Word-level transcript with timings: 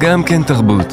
גם 0.00 0.22
כן 0.26 0.42
תרבות. 0.42 0.86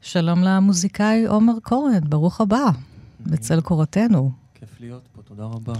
שלום 0.00 0.42
למוזיקאי 0.42 1.26
עומר 1.26 1.52
קורן, 1.62 2.00
ברוך 2.08 2.40
הבא, 2.40 2.70
בצל 3.20 3.60
קורתנו. 3.60 4.30
כיף 4.54 4.80
להיות 4.80 5.02
פה, 5.12 5.22
תודה 5.22 5.44
רבה. 5.44 5.72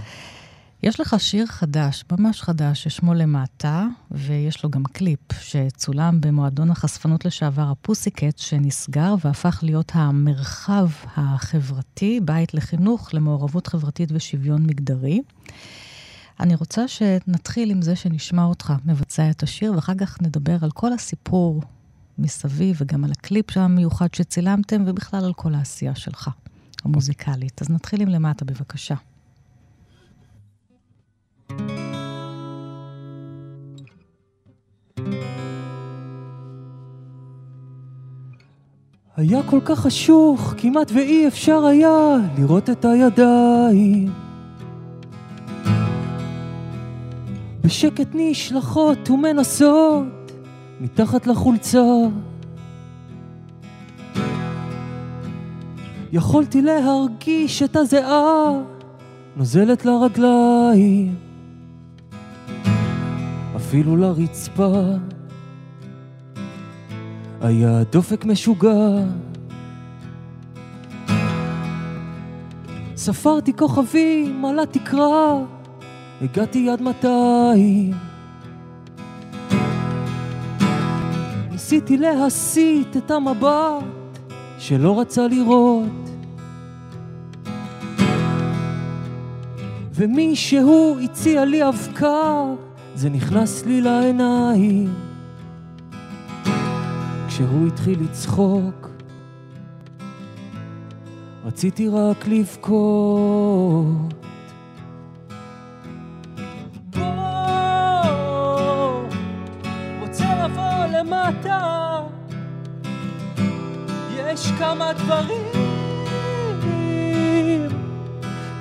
יש 0.83 0.99
לך 0.99 1.15
שיר 1.19 1.45
חדש, 1.45 2.03
ממש 2.11 2.41
חדש, 2.41 2.83
ששמו 2.83 3.13
למטה, 3.13 3.87
ויש 4.11 4.63
לו 4.63 4.69
גם 4.69 4.83
קליפ 4.83 5.19
שצולם 5.41 6.21
במועדון 6.21 6.71
החשפנות 6.71 7.25
לשעבר 7.25 7.67
הפוסיקט, 7.71 8.37
שנסגר 8.37 9.15
והפך 9.25 9.59
להיות 9.63 9.91
המרחב 9.95 10.87
החברתי, 11.15 12.19
בית 12.23 12.53
לחינוך, 12.53 13.13
למעורבות 13.13 13.67
חברתית 13.67 14.09
ושוויון 14.11 14.63
מגדרי. 14.63 15.21
אני 16.39 16.55
רוצה 16.55 16.87
שנתחיל 16.87 17.71
עם 17.71 17.81
זה 17.81 17.95
שנשמע 17.95 18.43
אותך 18.43 18.73
מבצע 18.85 19.29
את 19.29 19.43
השיר, 19.43 19.73
ואחר 19.75 19.95
כך 19.95 20.21
נדבר 20.21 20.57
על 20.61 20.71
כל 20.71 20.93
הסיפור 20.93 21.61
מסביב, 22.17 22.75
וגם 22.79 23.03
על 23.03 23.11
הקליפ 23.11 23.57
המיוחד 23.57 24.13
שצילמתם, 24.13 24.83
ובכלל 24.87 25.25
על 25.25 25.33
כל 25.33 25.53
העשייה 25.53 25.95
שלך, 25.95 26.29
המוזיקלית. 26.83 27.61
אז 27.61 27.69
נתחיל 27.69 28.01
עם 28.01 28.07
למטה, 28.07 28.45
בבקשה. 28.45 28.95
היה 39.17 39.43
כל 39.49 39.59
כך 39.65 39.79
חשוך, 39.79 40.53
כמעט 40.57 40.91
ואי 40.91 41.27
אפשר 41.27 41.65
היה 41.65 42.15
לראות 42.37 42.69
את 42.69 42.85
הידיים. 42.85 44.30
בשקט 47.61 48.07
נשלחות 48.13 49.09
ומנסות 49.09 50.31
מתחת 50.81 51.27
לחולצה. 51.27 51.83
יכולתי 56.11 56.61
להרגיש 56.61 57.63
את 57.63 57.75
הזיעה 57.75 58.49
נוזלת 59.35 59.85
לרגליים, 59.85 61.15
אפילו 63.55 63.97
לרצפה. 63.97 64.81
היה 67.41 67.83
דופק 67.91 68.25
משוגע. 68.25 68.89
ספרתי 72.95 73.53
כוכבים 73.53 74.45
על 74.45 74.59
התקרה, 74.59 75.39
הגעתי 76.21 76.69
עד 76.69 76.81
מאתיים. 76.81 77.93
ניסיתי 81.51 81.97
להסיט 81.97 82.97
את 82.97 83.11
המבט 83.11 83.83
שלא 84.57 84.99
רצה 84.99 85.27
לראות. 85.27 86.09
ומישהו 89.93 90.99
הציע 91.03 91.45
לי 91.45 91.67
אבקה, 91.67 92.43
זה 92.95 93.09
נכנס 93.09 93.65
לי 93.65 93.81
לעיניים. 93.81 94.93
כשהוא 97.27 97.67
התחיל 97.67 98.03
לצחוק, 98.03 98.89
רציתי 101.45 101.87
רק 101.87 102.27
לבכות. 102.27 104.21
כמה 114.61 114.93
דברים 114.93 115.71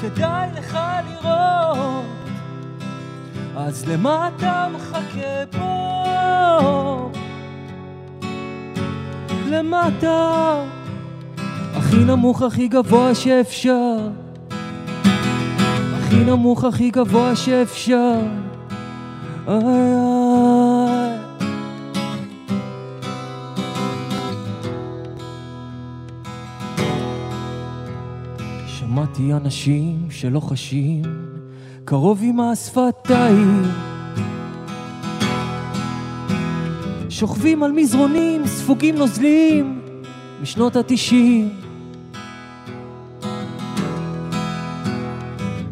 כדאי 0.00 0.48
לך 0.54 0.78
לראות, 1.08 2.04
אז 3.56 3.88
למה 3.88 4.28
אתה 4.28 4.66
מחכה 4.74 5.46
פה? 5.50 7.10
למטה, 9.46 10.54
הכי 11.74 12.04
נמוך 12.04 12.42
הכי 12.42 12.68
גבוה 12.68 13.14
שאפשר, 13.14 13.96
הכי 15.98 16.16
נמוך 16.16 16.64
הכי 16.64 16.90
גבוה 16.90 17.36
שאפשר. 17.36 18.20
איי 19.48 19.56
איי 19.56 20.19
שמעתי 29.10 29.32
אנשים 29.32 30.06
שלא 30.10 30.40
חשים 30.40 31.02
קרוב 31.84 32.20
עם 32.22 32.40
השפתיים. 32.40 33.62
שוכבים 37.08 37.62
על 37.62 37.72
מזרונים 37.72 38.46
ספוגים 38.46 38.94
נוזלים 38.94 39.80
משנות 40.42 40.76
התשעים. 40.76 41.48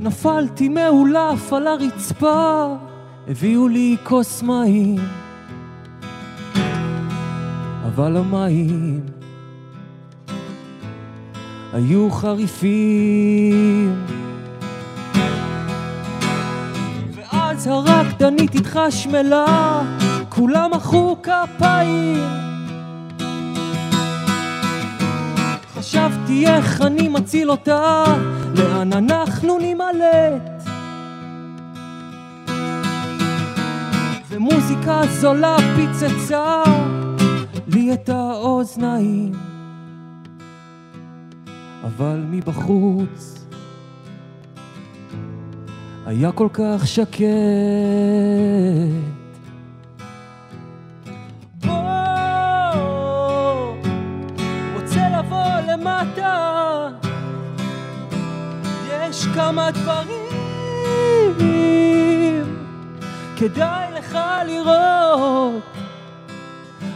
נפלתי 0.01 0.69
מאולף 0.69 1.53
על 1.53 1.67
הרצפה 1.67 2.77
הביאו 3.29 3.69
לי 3.69 3.97
כוס 4.05 4.43
מים. 4.43 4.97
אבל 7.87 8.17
המים 8.17 9.18
היו 11.73 12.11
חריפים. 12.11 14.07
ואז 17.15 17.67
הרקדנית 17.67 18.55
התחשמלה, 18.55 19.83
כולם 20.29 20.71
מחאו 20.75 21.17
כפיים. 21.23 22.25
חשבתי 25.75 26.47
איך 26.47 26.83
אני 26.83 27.09
מציל 27.09 27.51
אותה, 27.51 28.05
לאן 28.55 28.93
אנחנו 28.93 29.59
נימלט. 29.59 30.63
ומוזיקה 34.29 35.01
זולה 35.21 35.57
פיצצה 35.77 36.63
לי 37.67 37.93
את 37.93 38.09
האוזניים. 38.09 39.58
אבל 41.85 42.25
מבחוץ 42.31 43.47
היה 46.07 46.33
כל 46.33 46.49
כך 46.53 46.87
שקט. 46.87 47.25
בוא, 51.65 51.73
רוצה 54.75 55.09
לבוא 55.19 55.73
למטה, 55.73 56.89
יש 58.93 59.27
כמה 59.35 59.71
דברים 59.71 60.29
כדאי 63.37 63.93
לך 63.99 64.19
לראות, 64.47 65.63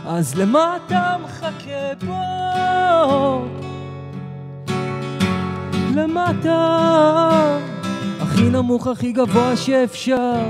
אז 0.07 0.35
למה 0.35 0.77
אתה 0.87 1.17
מחכה 1.25 2.07
פה? 2.07 3.72
למטה, 5.95 7.59
הכי 8.21 8.51
נמוך 8.51 8.87
הכי 8.87 9.13
גבוה 9.13 9.57
שאפשר, 9.57 10.45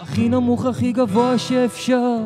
הכי 0.00 0.28
נמוך 0.28 0.66
הכי 0.66 0.92
גבוה 0.92 1.38
שאפשר. 1.38 2.16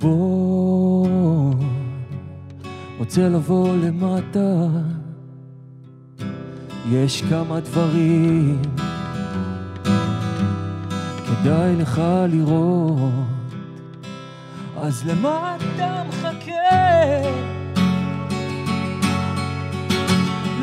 בוא, 0.00 1.08
רוצה 2.98 3.28
לבוא 3.28 3.76
למטה, 3.76 4.66
יש 6.90 7.22
כמה 7.22 7.60
דברים. 7.60 8.62
כדאי 11.26 11.76
לך 11.76 12.02
לראות, 12.28 13.37
אז 14.82 15.06
למה 15.06 15.56
אתה 15.56 16.02
מחכה? 16.08 16.52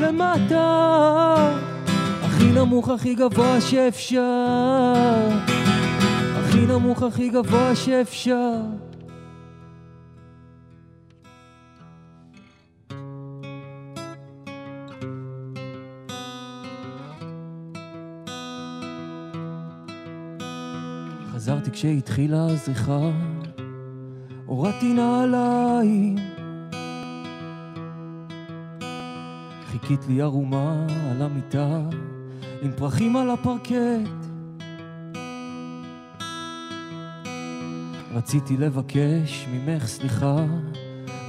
למה 0.01 0.35
אתה 0.35 1.57
הכי 2.23 2.51
נמוך, 2.51 2.89
הכי 2.89 3.15
גבוה 3.15 3.62
שאפשר? 3.62 5.29
הכי 6.38 6.65
נמוך, 6.65 7.03
הכי 7.03 7.29
גבוה 7.29 7.75
שאפשר. 7.75 8.62
חזרתי 21.33 21.71
כשהתחילה 21.71 22.45
הזריחה 22.45 23.00
הורדתי 24.45 24.94
נעליים. 24.94 26.15
חיכית 29.65 30.07
לי 30.07 30.21
ערומה 30.21 30.88
על 31.12 31.21
המיטה, 31.21 31.80
עם 32.62 32.71
פרחים 32.77 33.15
על 33.15 33.30
הפרקט. 33.30 34.25
רציתי 38.13 38.57
לבקש 38.57 39.47
ממך 39.53 39.86
סליחה, 39.88 40.45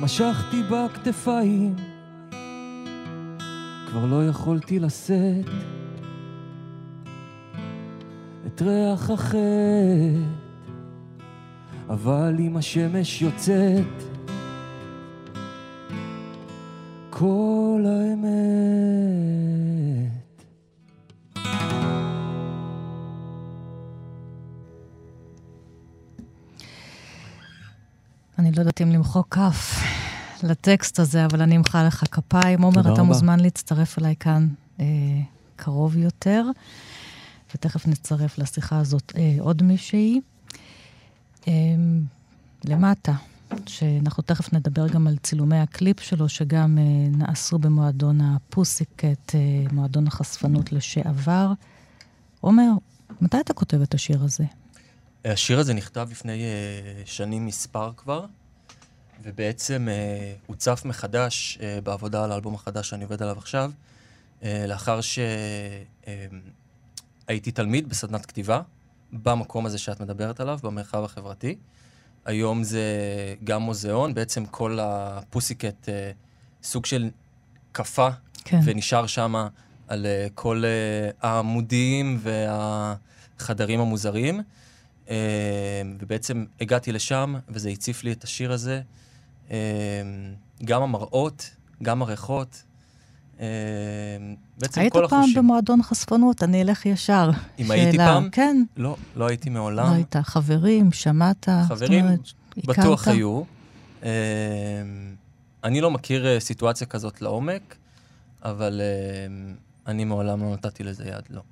משכתי 0.03 0.63
בכתפיים, 0.71 1.75
כבר 3.87 4.07
לא 4.07 4.29
יכולתי 4.29 4.79
לשאת 4.79 5.47
את 8.47 8.63
ריח 8.63 9.11
החטא, 9.11 10.46
אבל 11.89 12.37
אם 12.39 12.57
השמש 12.57 13.23
יוצאת, 13.23 14.03
כל 17.11 17.85
האמת. 17.87 18.27
אני 28.39 28.53
לא 28.53 28.61
יודעת 28.61 28.81
אם 28.83 28.91
למחוא 28.91 29.23
כף 29.31 29.83
לטקסט 30.43 30.99
הזה, 30.99 31.25
אבל 31.25 31.43
אני 31.43 31.57
אמחא 31.57 31.87
לך 31.87 32.05
כפיים. 32.11 32.63
עומר, 32.63 32.81
אתה 32.81 32.89
רבה. 32.91 33.03
מוזמן 33.03 33.41
להצטרף 33.41 33.99
אליי 33.99 34.15
כאן 34.21 34.49
אה, 34.81 34.85
קרוב 35.57 35.97
יותר, 35.97 36.45
ותכף 37.55 37.87
נצטרף 37.87 38.39
לשיחה 38.39 38.79
הזאת 38.79 39.13
אה, 39.17 39.37
עוד 39.41 39.63
מישהי. 39.63 40.21
אה, 41.49 41.53
למטה, 42.65 43.13
שאנחנו 43.67 44.23
תכף 44.23 44.53
נדבר 44.53 44.89
גם 44.89 45.07
על 45.07 45.17
צילומי 45.17 45.59
הקליפ 45.59 46.01
שלו, 46.01 46.29
שגם 46.29 46.79
אה, 46.79 46.83
נעשו 47.19 47.59
במועדון 47.59 48.21
הפוסיקט, 48.21 49.35
אה, 49.35 49.41
מועדון 49.73 50.07
החשפנות 50.07 50.73
לשעבר. 50.73 51.53
עומר, 52.41 52.71
מתי 53.21 53.41
אתה 53.41 53.55
כותב 53.55 53.81
את 53.83 53.95
השיר 53.95 54.23
הזה? 54.23 54.45
השיר 55.25 55.59
הזה 55.59 55.75
נכתב 55.75 56.09
לפני 56.11 56.43
uh, 56.43 57.07
שנים 57.09 57.47
מספר 57.47 57.93
כבר, 57.97 58.27
ובעצם 59.23 59.89
הוצף 60.47 60.83
מחדש 60.85 61.59
בעבודה 61.85 62.25
על 62.25 62.33
האלבום 62.33 62.55
החדש 62.55 62.89
שאני 62.89 63.05
עובד 63.05 63.23
עליו 63.23 63.39
עכשיו, 63.39 63.71
לאחר 64.43 65.01
שהייתי 67.27 67.51
תלמיד 67.51 67.89
בסדנת 67.89 68.27
כתיבה, 68.27 68.61
במקום 69.13 69.67
הזה 69.67 69.79
שאת 69.79 70.01
מדברת 70.01 70.41
עליו, 70.41 70.59
במרחב 70.63 71.05
החברתי. 71.05 71.57
היום 72.25 72.65
זה 72.65 72.85
גם 73.45 73.63
מוזיאון, 73.63 74.15
בעצם 74.15 74.47
כל 74.47 74.79
הפוסיקט 74.83 75.85
uh, 75.85 75.89
סוג 76.63 76.87
של 76.87 77.11
קפה, 77.73 78.09
כן. 78.45 78.61
ונשאר 78.65 79.07
שם 79.07 79.35
על 79.89 80.07
uh, 80.07 80.33
כל 80.35 80.65
uh, 80.65 81.27
העמודים 81.27 82.19
והחדרים 82.23 83.81
המוזרים. 83.81 84.41
Uh, 85.07 85.09
ובעצם 86.01 86.45
הגעתי 86.61 86.93
לשם, 86.93 87.35
וזה 87.49 87.69
הציף 87.69 88.05
לי 88.05 88.13
את 88.13 88.25
השיר 88.25 88.53
הזה. 88.53 88.81
Uh, 89.49 89.53
גם 90.65 90.83
המראות, 90.83 91.51
גם 91.83 92.03
הריחות. 92.03 92.63
Uh, 93.37 93.41
בעצם 94.59 94.81
היית 94.81 94.93
כל 94.93 95.07
פעם 95.09 95.21
החושים. 95.21 95.35
במועדון 95.39 95.83
חשפנות, 95.83 96.43
אני 96.43 96.63
אלך 96.63 96.87
ישר. 96.87 97.31
אם 97.59 97.71
הייתי 97.71 97.93
שאלה. 97.93 98.07
פעם? 98.07 98.31
כן. 98.31 98.63
לא, 98.77 98.97
לא 99.17 99.29
הייתי 99.29 99.51
לא 99.51 99.55
מעולם. 99.55 99.93
היית 99.93 100.17
חברים, 100.17 100.93
שמעת? 100.93 101.49
חברים 101.69 102.05
אומרת, 102.05 102.21
בטוח 102.57 103.03
הכרת? 103.03 103.15
היו. 103.15 103.43
Uh, 104.03 104.07
אני 105.65 105.81
לא 105.81 105.91
מכיר 105.91 106.27
uh, 106.27 106.41
סיטואציה 106.41 106.87
כזאת 106.87 107.23
לעומק, 107.23 107.77
אבל 108.43 108.81
אני 109.87 110.05
מעולם 110.05 110.43
לא 110.43 110.53
נתתי 110.53 110.85
לזה 110.85 111.05
יד, 111.05 111.25
לא. 111.31 111.43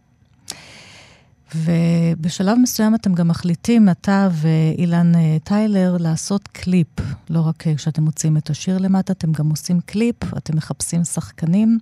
ובשלב 1.55 2.59
מסוים 2.63 2.95
אתם 2.95 3.15
גם 3.15 3.29
מחליטים, 3.29 3.89
אתה 3.89 4.29
ואילן 4.31 5.15
אה, 5.15 5.39
טיילר, 5.45 5.97
לעשות 6.01 6.49
קליפ. 6.49 6.89
לא 7.31 7.41
רק 7.49 7.67
אה, 7.67 7.75
כשאתם 7.75 8.03
מוצאים 8.03 8.37
את 8.37 8.51
השיר 8.51 8.79
למטה, 8.79 9.13
אתם 9.13 9.33
גם 9.33 9.51
עושים 9.51 9.81
קליפ, 9.81 10.17
אתם 10.39 10.57
מחפשים 10.57 11.05
שחקנים. 11.05 11.79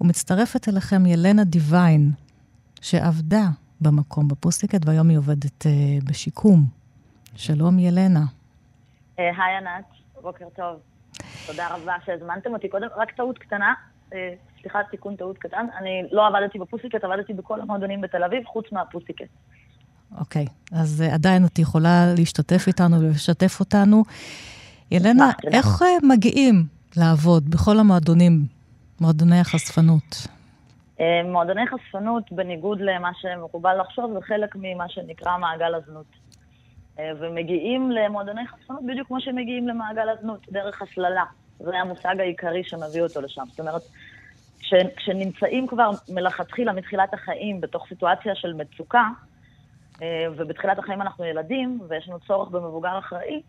ומצטרפת 0.00 0.68
אליכם 0.68 1.06
ילנה 1.06 1.44
דיוויין, 1.44 2.10
שעבדה 2.80 3.44
במקום 3.80 4.28
ב 4.28 4.34
Pussycat, 4.34 4.86
והיום 4.86 5.08
היא 5.08 5.18
עובדת 5.18 5.66
אה, 5.66 5.72
בשיקום. 6.04 6.66
שלום, 7.36 7.78
ילנה. 7.78 8.24
היי 9.18 9.56
ענת, 9.56 9.84
בוקר 10.22 10.46
טוב. 10.56 10.76
תודה 11.46 11.68
רבה 11.74 11.94
שהזמנתם 12.04 12.52
אותי. 12.52 12.68
קודם, 12.68 12.88
רק 12.96 13.10
טעות 13.10 13.38
קטנה, 13.38 13.74
סליחה, 14.62 14.78
תיקון 14.90 15.16
טעות 15.16 15.38
קטן. 15.38 15.66
אני 15.78 16.02
לא 16.12 16.26
עבדתי 16.26 16.58
בפוסיקט, 16.58 17.04
עבדתי 17.04 17.32
בכל 17.32 17.60
המועדונים 17.60 18.00
בתל 18.00 18.24
אביב, 18.24 18.44
חוץ 18.44 18.72
מהפוסיקט. 18.72 19.28
אוקיי, 20.18 20.46
אז 20.72 21.04
uh, 21.06 21.14
עדיין 21.14 21.44
את 21.44 21.58
יכולה 21.58 22.14
להשתתף 22.18 22.64
איתנו 22.66 23.00
ולשתף 23.00 23.60
אותנו. 23.60 24.02
ילנה, 24.90 25.30
תודה. 25.42 25.56
איך 25.56 25.82
uh, 25.82 25.84
מגיעים 26.02 26.64
לעבוד 26.96 27.50
בכל 27.50 27.78
המועדונים, 27.78 28.32
מועדוני 29.00 29.40
החשפנות? 29.40 30.26
אה, 31.00 31.22
מועדוני 31.24 31.66
חשפנות, 31.66 32.32
בניגוד 32.32 32.80
למה 32.80 33.10
שמקובל 33.14 33.80
לחשוב, 33.80 34.12
זה 34.12 34.18
חלק 34.22 34.56
ממה 34.56 34.88
שנקרא 34.88 35.38
מעגל 35.38 35.74
הזנות. 35.74 36.06
אה, 36.98 37.10
ומגיעים 37.20 37.90
למועדוני 37.90 38.46
חשפנות 38.46 38.86
בדיוק 38.86 39.08
כמו 39.08 39.20
שמגיעים 39.20 39.68
למעגל 39.68 40.08
הזנות, 40.08 40.46
דרך 40.50 40.82
הסללה. 40.82 41.24
זה 41.58 41.78
המושג 41.78 42.20
העיקרי 42.20 42.64
שמביא 42.64 43.02
אותו 43.02 43.20
לשם. 43.20 43.42
זאת 43.50 43.60
אומרת, 43.60 43.82
כשנמצאים 44.96 45.66
כבר 45.66 45.90
מלכתחילה, 46.08 46.72
מתחילת 46.72 47.14
החיים, 47.14 47.60
בתוך 47.60 47.86
סיטואציה 47.88 48.34
של 48.34 48.52
מצוקה, 48.52 49.08
אה, 50.02 50.26
ובתחילת 50.36 50.78
החיים 50.78 51.02
אנחנו 51.02 51.24
ילדים, 51.24 51.80
ויש 51.88 52.08
לנו 52.08 52.20
צורך 52.20 52.48
במבוגר 52.48 52.98
אחראי, 52.98 53.42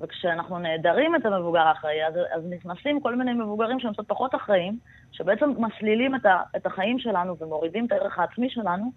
וכשאנחנו 0.00 0.58
נעדרים 0.58 1.16
את 1.16 1.26
המבוגר 1.26 1.60
האחראי, 1.60 2.06
אז, 2.06 2.14
אז 2.34 2.42
נכנסים 2.50 3.00
כל 3.00 3.16
מיני 3.16 3.32
מבוגרים 3.32 3.80
שהם 3.80 3.92
קצת 3.92 4.08
פחות 4.08 4.34
אחראים, 4.34 4.78
שבעצם 5.12 5.50
מסלילים 5.58 6.14
את, 6.14 6.26
ה, 6.26 6.42
את 6.56 6.66
החיים 6.66 6.98
שלנו 6.98 7.36
ומורידים 7.38 7.86
את 7.86 7.92
הערך 7.92 8.18
העצמי 8.18 8.50
שלנו, 8.50 8.92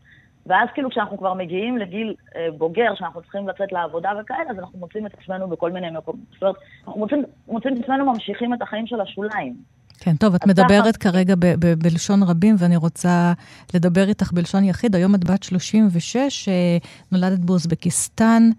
ואז 0.46 0.70
כאילו 0.74 0.90
כשאנחנו 0.90 1.18
כבר 1.18 1.34
מגיעים 1.34 1.78
לגיל 1.78 2.16
אה, 2.36 2.48
בוגר, 2.58 2.96
שאנחנו 2.96 3.22
צריכים 3.22 3.48
לצאת 3.48 3.72
לעבודה 3.72 4.12
וכאלה, 4.22 4.52
אז 4.52 4.60
אנחנו 4.60 4.80
מוצאים 4.80 5.06
את 5.06 5.14
עצמנו 5.14 5.48
בכל 5.48 5.72
מיני 5.72 5.90
מקומות. 5.90 6.22
זאת 6.34 6.42
אומרת, 6.42 6.56
אנחנו 6.86 7.00
מוצאים, 7.00 7.24
מוצאים 7.48 7.74
את 7.74 7.84
עצמנו 7.84 8.06
ממשיכים 8.06 8.54
את 8.54 8.62
החיים 8.62 8.88
של 8.88 9.02
השוליים. 9.02 9.79
כן, 10.00 10.16
טוב, 10.16 10.36
את 10.36 10.48
מדברת 10.48 10.98
ככה- 10.98 11.12
כרגע 11.12 11.36
ב- 11.36 11.46
ב- 11.46 11.74
בלשון 11.84 12.24
רבים, 12.24 12.56
ואני 12.60 12.76
רוצה 12.76 13.34
לדבר 13.74 14.08
איתך 14.10 14.32
בלשון 14.34 14.64
יחיד. 14.64 14.96
היום 14.96 15.16
את 15.16 15.24
בת 15.32 15.44
36, 15.44 16.50
אה, 16.50 16.78
נולדת 17.12 17.40
באוזבקיסטן. 17.40 18.50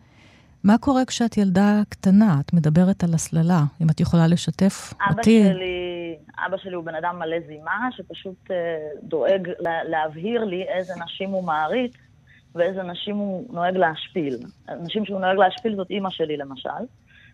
מה 0.64 0.78
קורה 0.78 1.04
כשאת 1.04 1.36
ילדה 1.36 1.80
קטנה? 1.88 2.36
את 2.40 2.52
מדברת 2.52 3.04
על 3.04 3.14
הסללה. 3.14 3.62
אם 3.82 3.86
את 3.90 4.00
יכולה 4.00 4.26
לשתף 4.26 4.94
אבא 5.08 5.18
אותי. 5.18 5.44
שלי, 5.48 6.16
אבא 6.46 6.56
שלי 6.56 6.74
הוא 6.74 6.84
בן 6.84 6.94
אדם 6.94 7.18
מלא 7.18 7.36
זימה, 7.46 7.88
שפשוט 7.96 8.50
אה, 8.50 8.56
דואג 9.02 9.48
לה, 9.58 9.84
להבהיר 9.84 10.44
לי 10.44 10.62
איזה 10.62 10.92
נשים 11.04 11.30
הוא 11.30 11.44
מעריץ 11.44 11.92
ואיזה 12.54 12.82
נשים 12.82 13.16
הוא 13.16 13.54
נוהג 13.54 13.76
להשפיל. 13.76 14.38
הנשים 14.68 15.04
שהוא 15.04 15.20
נוהג 15.20 15.36
להשפיל 15.38 15.76
זאת 15.76 15.90
אימא 15.90 16.10
שלי 16.10 16.36
למשל, 16.36 16.84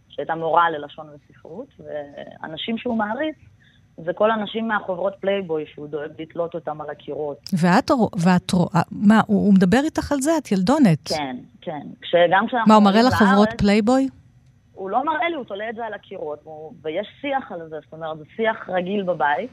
שהייתה 0.09 0.35
מורה 0.35 0.71
ללשון 0.71 1.07
וספרות, 1.15 1.69
והנשים 1.79 2.79
שהוא 2.79 2.99
מעריץ 2.99 3.37
זה 4.05 4.13
כל 4.13 4.31
הנשים 4.31 4.69
מהחוברות 4.69 5.15
פלייבוי 5.21 5.65
שהוא 5.75 5.89
דואג 5.89 6.11
לתלות 6.19 6.55
אותם 6.55 6.81
על 6.81 6.91
הקירות. 6.91 7.37
ואת, 7.53 7.91
ואת 8.25 8.51
רואה, 8.53 8.83
מה, 8.91 9.21
הוא, 9.27 9.47
הוא 9.47 9.55
מדבר 9.55 9.79
איתך 9.85 10.13
על 10.13 10.21
זה? 10.21 10.31
את 10.39 10.53
ילדונת. 10.53 11.09
כן, 11.09 11.37
כן. 11.61 11.81
כשגם 12.03 12.47
כשאנחנו 12.47 12.69
מה, 12.69 12.75
הוא 12.75 12.85
מראה 12.85 13.03
לך 13.03 13.23
לארץ- 13.23 13.55
פלייבוי? 13.61 14.09
הוא 14.75 14.91
לא 14.91 15.05
מראה 15.05 15.29
לי, 15.29 15.35
הוא 15.37 15.45
תולה 15.45 15.71
את 15.71 15.75
זה 15.75 15.87
על 15.87 15.95
הקירות, 15.95 16.39
הוא, 16.45 16.73
ויש 16.83 17.09
שיח 17.21 17.53
על 17.53 17.69
זה, 17.69 17.77
זאת 17.85 17.93
אומרת, 17.93 18.19
זה 18.19 18.25
שיח 18.37 18.69
רגיל 18.69 19.03
בבית, 19.03 19.51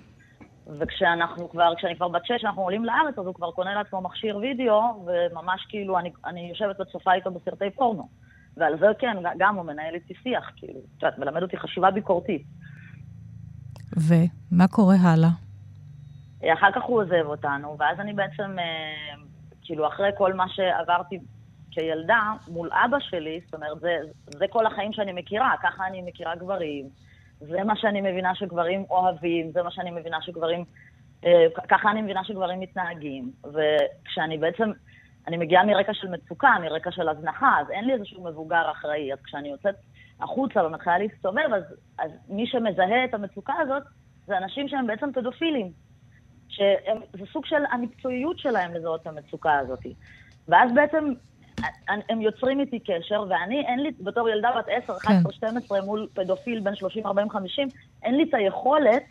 וכשאנחנו 0.80 1.50
כבר, 1.50 1.74
כשאני 1.78 1.96
כבר 1.96 2.08
בת 2.08 2.26
שש, 2.26 2.44
אנחנו 2.46 2.62
עולים 2.62 2.86
לארץ, 2.86 3.20
אז 3.20 3.26
הוא 3.26 3.34
כבר 3.36 3.52
קונה 3.52 3.74
לעצמו 3.76 4.02
מכשיר 4.02 4.38
וידאו, 4.38 5.06
וממש 5.06 5.66
כאילו, 5.70 6.00
אני, 6.00 6.12
אני 6.26 6.50
יושבת 6.50 6.80
וצופה 6.80 7.14
איתו 7.14 7.32
בסרטי 7.32 7.70
פורנו. 7.76 8.08
ועל 8.58 8.80
זה 8.80 8.86
כן, 9.00 9.18
גם 9.38 9.56
הוא 9.56 9.66
מנהל 9.66 9.94
איתי 9.96 10.14
שיח, 10.24 10.52
כאילו, 10.56 10.80
את 10.80 11.04
יודעת, 11.04 11.20
מלמד 11.20 11.42
אותי 11.42 11.58
חשיבה 11.58 11.92
ביקורתית. 11.92 12.44
ומה 13.98 14.68
קורה 14.68 14.96
הלאה? 15.02 15.30
אחר 16.54 16.72
כך 16.76 16.84
הוא 16.84 17.02
עוזב 17.02 17.26
אותנו, 17.26 17.76
ואז 17.80 18.00
אני 18.00 18.14
בעצם, 18.14 18.60
אה, 18.60 19.24
כאילו, 19.62 19.88
אחרי 19.88 20.10
כל 20.18 20.34
מה 20.34 20.50
שעברתי 20.50 21.20
כילדה, 21.72 22.34
מול 22.48 22.70
אבא 22.86 22.98
שלי, 23.00 23.40
זאת 23.46 23.54
אומרת, 23.54 23.80
זה, 23.80 23.98
זה 24.28 24.46
כל 24.50 24.66
החיים 24.66 24.94
שאני 24.94 25.14
מכירה, 25.14 25.54
ככה 25.64 25.88
אני 25.88 26.02
מכירה 26.02 26.36
גברים, 26.36 26.90
זה 27.40 27.64
מה 27.64 27.76
שאני 27.76 28.02
מבינה 28.02 28.36
שגברים 28.36 28.86
אוהבים, 28.90 29.52
זה 29.52 29.64
מה 29.64 29.72
שאני 29.72 29.92
מבינה 29.92 30.18
שגברים, 30.22 30.66
אה, 31.26 31.46
ככה 31.68 31.92
אני 31.92 32.02
מבינה 32.02 32.24
שגברים 32.24 32.60
מתנהגים. 32.60 33.32
וכשאני 33.44 34.38
בעצם 34.38 34.72
אני 35.28 35.38
מגיעה 35.38 35.66
מרקע 35.66 35.94
של 35.94 36.08
מצוקה, 36.08 36.56
מרקע 36.62 36.92
של 36.92 37.10
הזנחה, 37.10 37.60
אז 37.62 37.70
אין 37.70 37.86
לי 37.86 37.94
איזשהו 37.94 38.24
מבוגר 38.24 38.72
אחראי. 38.72 39.14
אז 39.14 39.20
כשאני 39.24 39.50
יוצאת 39.50 39.76
החוצה 40.20 40.66
ומתחילה 40.66 40.98
להסתובב, 40.98 41.54
אז, 41.56 41.64
אז 42.00 42.12
מי 42.30 42.48
שמזהה 42.48 43.06
את 43.06 43.14
המצוקה 43.14 43.54
הזאת, 43.60 43.84
זה 44.28 44.38
אנשים 44.38 44.68
שהם 44.68 44.88
בעצם 44.88 45.12
פדופילים. 45.14 45.72
שזה 46.50 47.26
סוג 47.34 47.46
של 47.46 47.64
המקצועיות 47.72 48.40
שלהם 48.40 48.74
לזהות 48.74 49.02
את 49.02 49.08
המצוקה 49.08 49.58
הזאת. 49.58 49.80
ואז 50.48 50.72
בעצם 50.76 51.14
הם 51.88 52.22
יוצרים 52.22 52.60
איתי 52.60 52.80
קשר, 52.80 53.24
ואני, 53.30 53.66
אין 53.66 53.80
לי, 53.80 53.92
בתור 54.00 54.30
ילדה 54.30 54.50
בת 54.58 54.66
10, 54.84 54.98
11, 54.98 55.34
12, 55.34 55.82
מול 55.82 56.08
פדופיל 56.14 56.60
בין 56.60 56.76
30, 56.76 57.06
40, 57.06 57.30
50, 57.30 57.68
אין 58.04 58.16
לי 58.16 58.24
את 58.24 58.34
היכולת 58.34 59.04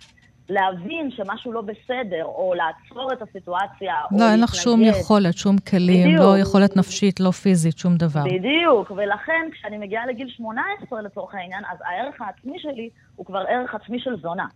להבין 0.49 1.11
שמשהו 1.11 1.53
לא 1.53 1.61
בסדר, 1.61 2.25
או 2.25 2.55
לעצור 2.55 3.13
את 3.13 3.23
הסיטואציה, 3.23 3.95
או 3.95 4.03
להתנגד. 4.03 4.21
לא, 4.21 4.33
אין 4.33 4.41
לך 4.41 4.55
שום 4.55 4.81
יכולת, 4.83 5.37
שום 5.37 5.59
כלים, 5.59 6.09
בדיוק. 6.09 6.21
לא 6.21 6.39
יכולת 6.39 6.77
נפשית, 6.77 7.21
לא 7.21 7.31
פיזית, 7.31 7.79
שום 7.79 7.97
דבר. 7.97 8.25
בדיוק, 8.25 8.91
ולכן 8.91 9.49
כשאני 9.53 9.79
מגיעה 9.79 10.07
לגיל 10.07 10.29
18 10.29 11.03
לצורך 11.03 11.35
העניין, 11.35 11.65
אז 11.73 11.79
הערך 11.85 12.21
העצמי 12.21 12.59
שלי 12.59 12.91
הוא 13.17 13.27
כבר 13.27 13.45
ערך 13.49 13.75
עצמי 13.75 14.01
של 14.01 14.17
זונה. 14.21 14.47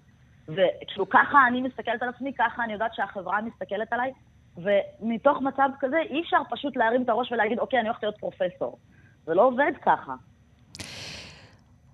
וכאילו 0.49 1.09
ככה 1.11 1.38
אני 1.49 1.62
מסתכלת 1.62 2.02
על 2.02 2.09
עצמי, 2.09 2.33
ככה 2.38 2.64
אני 2.64 2.73
יודעת 2.73 2.95
שהחברה 2.95 3.38
מסתכלת 3.43 3.93
עליי, 3.93 4.12
ומתוך 4.57 5.38
מצב 5.43 5.69
כזה 5.81 5.97
אי 6.11 6.21
אפשר 6.23 6.37
פשוט 6.50 6.76
להרים 6.76 7.02
את 7.02 7.09
הראש 7.09 7.33
ולהגיד, 7.33 7.59
אוקיי, 7.59 7.81
אני 7.81 7.88
הולכת 7.88 8.02
להיות 8.02 8.16
פרופסור. 8.19 8.78
זה 9.26 9.35
לא 9.35 9.47
עובד 9.47 9.73
ככה. 9.83 10.14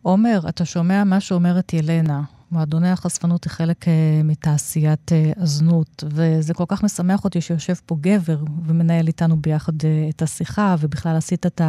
עומר, 0.03 0.39
אתה 0.49 0.65
שומע 0.65 1.05
מה 1.05 1.21
שאומרת 1.21 1.73
ילנה. 1.73 2.21
מועדוני 2.53 2.91
החשפנות 2.91 3.45
היא 3.45 3.51
חלק 3.51 3.85
uh, 3.85 3.89
מתעשיית 4.25 5.13
uh, 5.13 5.43
הזנות, 5.43 6.05
וזה 6.07 6.55
כל 6.55 6.65
כך 6.69 6.85
משמח 6.85 7.25
אותי 7.25 7.41
שיושב 7.41 7.75
פה 7.87 7.97
גבר 8.01 8.39
ומנהל 8.67 9.07
איתנו 9.07 9.37
ביחד 9.43 9.83
uh, 9.83 9.87
את 10.11 10.23
השיחה, 10.23 10.77
ובכלל 10.81 11.17
עשית 11.17 11.47
את 11.47 11.61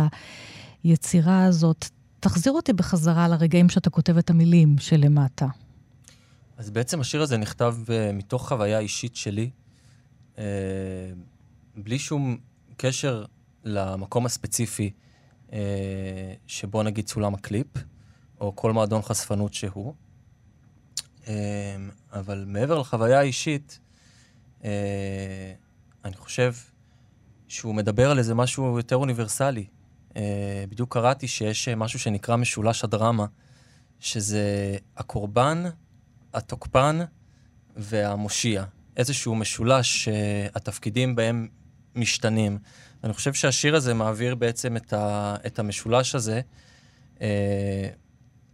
היצירה 0.84 1.46
הזאת. 1.46 1.86
תחזיר 2.20 2.54
אותי 2.54 2.74
בחזרה 2.74 3.28
לרגעים 3.28 3.70
שאתה 3.70 3.90
כותב 3.90 4.18
את 4.18 4.30
המילים 4.30 4.76
שלמטה. 4.78 5.48
אז 6.58 6.70
בעצם 6.70 7.02
השיר 7.02 7.22
הזה 7.22 7.38
נכתב 7.38 7.76
uh, 7.86 7.90
מתוך 8.14 8.48
חוויה 8.48 8.80
אישית 8.80 9.16
שלי, 9.16 9.50
uh, 10.36 10.40
בלי 11.76 12.00
שום 12.00 12.38
קשר 12.78 13.26
למקום 13.64 14.26
הספציפי 14.26 14.92
uh, 15.50 15.54
שבו 16.48 16.84
נגיד 16.84 17.06
צולם 17.06 17.34
הקליפ, 17.34 17.68
או 18.42 18.56
כל 18.56 18.74
מועדון 18.74 19.02
חשפנות 19.02 19.54
שהוא. 19.54 19.94
Uh, 21.24 21.28
אבל 22.14 22.44
מעבר 22.48 22.80
לחוויה 22.80 23.20
האישית, 23.20 23.80
uh, 24.62 24.66
אני 26.06 26.16
חושב 26.16 26.54
שהוא 27.48 27.76
מדבר 27.76 28.12
על 28.12 28.18
איזה 28.18 28.36
משהו 28.36 28.78
יותר 28.78 28.96
אוניברסלי. 28.96 29.66
Uh, 30.10 30.16
בדיוק 30.70 30.94
קראתי 30.94 31.28
שיש 31.28 31.70
משהו 31.70 32.00
שנקרא 32.00 32.36
משולש 32.36 32.84
הדרמה, 32.84 33.26
שזה 34.00 34.78
הקורבן, 34.98 35.64
התוקפן 36.34 37.00
והמושיע. 37.76 38.64
איזשהו 38.98 39.36
משולש 39.36 40.04
שהתפקידים 40.04 41.16
בהם 41.16 41.48
משתנים. 41.96 42.58
אני 43.04 43.14
חושב 43.14 43.34
שהשיר 43.34 43.76
הזה 43.76 43.94
מעביר 43.94 44.36
בעצם 44.36 44.78
את, 44.78 44.94
ה, 44.94 45.36
את 45.46 45.60
המשולש 45.60 46.16
הזה, 46.16 46.42
אה, 47.22 47.90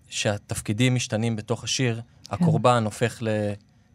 שהתפקידים 0.09 0.95
משתנים 0.95 1.35
בתוך 1.35 1.63
השיר. 1.63 2.01
כן. 2.29 2.35
הקורבן 2.35 2.83
הופך 2.85 3.17
ל, 3.21 3.27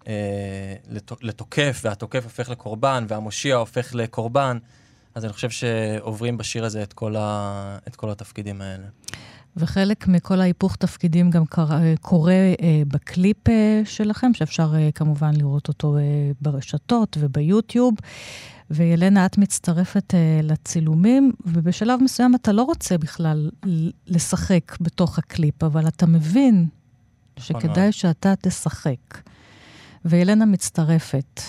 אה, 0.08 0.74
לתוקף, 1.22 1.80
והתוקף 1.84 2.24
הופך 2.24 2.48
לקורבן, 2.48 3.04
והמושיע 3.08 3.56
הופך 3.56 3.94
לקורבן. 3.94 4.58
אז 5.14 5.24
אני 5.24 5.32
חושב 5.32 5.50
שעוברים 5.50 6.36
בשיר 6.36 6.64
הזה 6.64 6.82
את 6.82 6.92
כל, 6.92 7.16
ה, 7.16 7.78
את 7.88 7.96
כל 7.96 8.10
התפקידים 8.10 8.60
האלה. 8.60 8.86
וחלק 9.56 10.08
מכל 10.08 10.40
ההיפוך 10.40 10.76
תפקידים 10.76 11.30
גם 11.30 11.46
קורה, 11.46 11.80
קורה 12.00 12.32
אה, 12.32 12.82
בקליפ 12.88 13.48
אה, 13.48 13.82
שלכם, 13.84 14.34
שאפשר 14.34 14.74
אה, 14.74 14.88
כמובן 14.94 15.34
לראות 15.34 15.68
אותו 15.68 15.96
אה, 15.96 16.02
ברשתות 16.40 17.16
וביוטיוב. 17.20 17.94
וילנה, 18.70 19.26
את 19.26 19.38
מצטרפת 19.38 20.14
אה, 20.14 20.40
לצילומים, 20.42 21.32
ובשלב 21.46 22.02
מסוים 22.02 22.34
אתה 22.34 22.52
לא 22.52 22.62
רוצה 22.62 22.98
בכלל 22.98 23.50
לשחק 24.06 24.76
בתוך 24.80 25.18
הקליפ, 25.18 25.64
אבל 25.64 25.88
אתה 25.88 26.06
מבין 26.06 26.66
שכדאי 27.38 27.92
שאתה 27.92 28.34
תשחק. 28.40 29.18
וילנה 30.04 30.44
מצטרפת. 30.44 31.40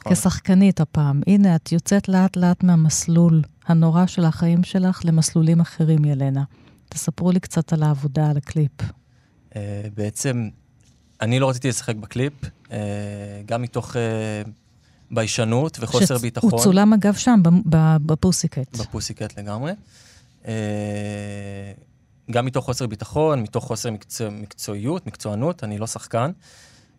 נכון. 0.00 0.14
כשחקנית 0.14 0.80
הפעם. 0.80 1.20
הנה, 1.26 1.56
את 1.56 1.72
יוצאת 1.72 2.08
לאט-לאט 2.08 2.62
מהמסלול 2.64 3.42
הנורא 3.66 4.06
של 4.06 4.24
החיים 4.24 4.64
שלך 4.64 5.00
למסלולים 5.04 5.60
אחרים, 5.60 6.04
ילנה. 6.04 6.44
תספרו 6.88 7.32
לי 7.32 7.40
קצת 7.40 7.72
על 7.72 7.82
העבודה, 7.82 8.30
על 8.30 8.36
הקליפ. 8.36 8.70
Uh, 8.80 9.54
בעצם, 9.96 10.48
אני 11.20 11.38
לא 11.38 11.48
רציתי 11.48 11.68
לשחק 11.68 11.96
בקליפ, 11.96 12.32
uh, 12.42 12.70
גם 13.46 13.62
מתוך 13.62 13.92
uh, 13.92 14.48
ביישנות 15.10 15.78
וחוסר 15.80 16.16
שצ... 16.16 16.22
ביטחון. 16.22 16.50
הוא 16.50 16.60
צולם 16.60 16.92
אגב 16.92 17.14
שם, 17.14 17.40
ב 18.06 18.13
Pussycat. 18.13 18.76
ב 18.76 18.83
Pussycat 18.83 19.38
לגמרי. 19.38 19.72
Uh, 20.42 20.46
גם 22.30 22.46
מתוך 22.46 22.64
חוסר 22.64 22.86
ביטחון, 22.86 23.42
מתוך 23.42 23.64
חוסר 23.64 23.90
מקצוע, 23.90 24.30
מקצועיות, 24.30 25.06
מקצוענות, 25.06 25.64
אני 25.64 25.78
לא 25.78 25.86
שחקן. 25.86 26.30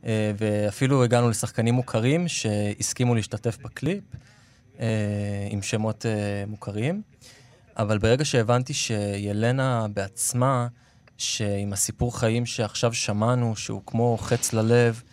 Uh, 0.01 0.05
ואפילו 0.37 1.03
הגענו 1.03 1.29
לשחקנים 1.29 1.73
מוכרים 1.73 2.27
שהסכימו 2.27 3.15
להשתתף 3.15 3.57
בקליפ, 3.57 4.03
uh, 4.77 4.79
עם 5.49 5.61
שמות 5.61 6.05
uh, 6.05 6.49
מוכרים. 6.49 7.01
אבל 7.77 7.97
ברגע 7.97 8.25
שהבנתי 8.25 8.73
שילנה 8.73 9.87
בעצמה, 9.93 10.67
שעם 11.17 11.73
הסיפור 11.73 12.19
חיים 12.19 12.45
שעכשיו 12.45 12.93
שמענו, 12.93 13.55
שהוא 13.55 13.81
כמו 13.85 14.17
חץ 14.21 14.53
ללב, 14.53 15.03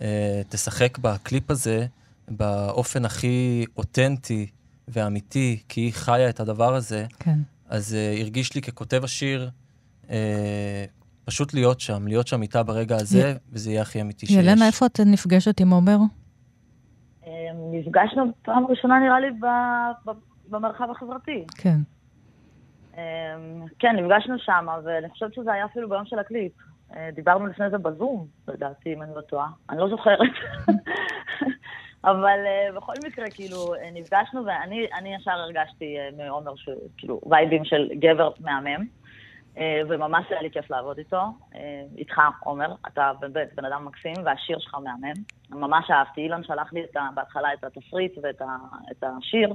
אה, 0.00 0.42
תשחק 0.48 0.98
בקליפ 0.98 1.50
הזה 1.50 1.86
באופן 2.28 3.04
הכי 3.04 3.64
אותנטי 3.76 4.46
ואמיתי, 4.88 5.62
כי 5.68 5.80
היא 5.80 5.92
חיה 5.92 6.28
את 6.28 6.40
הדבר 6.40 6.74
הזה, 6.74 7.06
כן. 7.18 7.38
אז 7.68 7.94
אה, 7.94 8.20
הרגיש 8.20 8.54
לי 8.54 8.62
ככותב 8.62 9.04
השיר, 9.04 9.44
אה, 9.44 9.48
פשוט 11.24 11.54
להיות 11.54 11.80
שם, 11.80 12.06
להיות 12.06 12.26
שם 12.26 12.42
איתה 12.42 12.62
ברגע 12.62 12.96
הזה. 12.96 13.34
וזה 13.52 13.70
יהיה 13.70 13.82
הכי 13.82 14.00
אמיתי 14.00 14.26
שיש. 14.26 14.36
ילנה, 14.36 14.66
איפה 14.66 14.86
את 14.86 15.00
נפגשת 15.06 15.60
עם 15.60 15.70
עומר? 15.70 15.98
נפגשנו 17.72 18.24
פעם 18.42 18.66
ראשונה, 18.66 18.98
נראה 18.98 19.20
לי, 19.20 19.28
במרחב 20.48 20.90
החברתי. 20.90 21.44
כן. 21.56 21.76
אמ, 22.96 23.00
כן, 23.78 23.96
נפגשנו 23.96 24.38
שם, 24.38 24.66
ואני 24.84 25.08
חושבת 25.08 25.34
שזה 25.34 25.52
היה 25.52 25.64
אפילו 25.64 25.88
ביום 25.88 26.04
של 26.06 26.18
הקליפ. 26.18 26.52
אה, 26.96 27.08
דיברנו 27.14 27.46
לפני 27.46 27.70
זה 27.70 27.78
בזום, 27.78 28.26
לדעתי, 28.48 28.94
אם 28.94 29.02
אני 29.02 29.10
לא 29.14 29.20
טועה. 29.20 29.48
אני 29.70 29.78
לא 29.78 29.88
זוכרת. 29.88 30.18
אבל 32.04 32.38
בכל 32.76 32.92
מקרה, 33.06 33.30
כאילו, 33.30 33.74
אה, 33.74 33.90
נפגשנו, 33.94 34.44
ואני 34.44 35.14
ישר 35.14 35.30
הרגשתי 35.30 35.96
מעומר, 36.16 36.52
כאילו, 36.96 37.20
וייבים 37.30 37.64
של 37.64 37.88
גבר 38.00 38.30
מהמם, 38.40 38.86
וממש 39.56 40.26
היה 40.30 40.42
לי 40.42 40.50
כיף 40.50 40.70
לעבוד 40.70 40.98
איתו. 40.98 41.22
Uh, 41.52 41.56
איתך, 41.96 42.20
עומר, 42.44 42.74
אתה 42.86 43.12
באמת 43.20 43.48
בן 43.54 43.64
אדם 43.64 43.84
מקסים, 43.84 44.14
והשיר 44.24 44.58
שלך 44.58 44.74
מהמם. 44.74 45.12
ממש 45.50 45.90
אהבתי. 45.90 46.20
אילן 46.20 46.44
שלח 46.44 46.72
לי 46.72 46.84
את 46.84 46.96
ה, 46.96 47.08
בהתחלה 47.14 47.48
את 47.52 47.64
התפריט 47.64 48.18
ואת 48.22 48.42
ה, 48.42 48.56
את 48.90 49.04
השיר. 49.18 49.54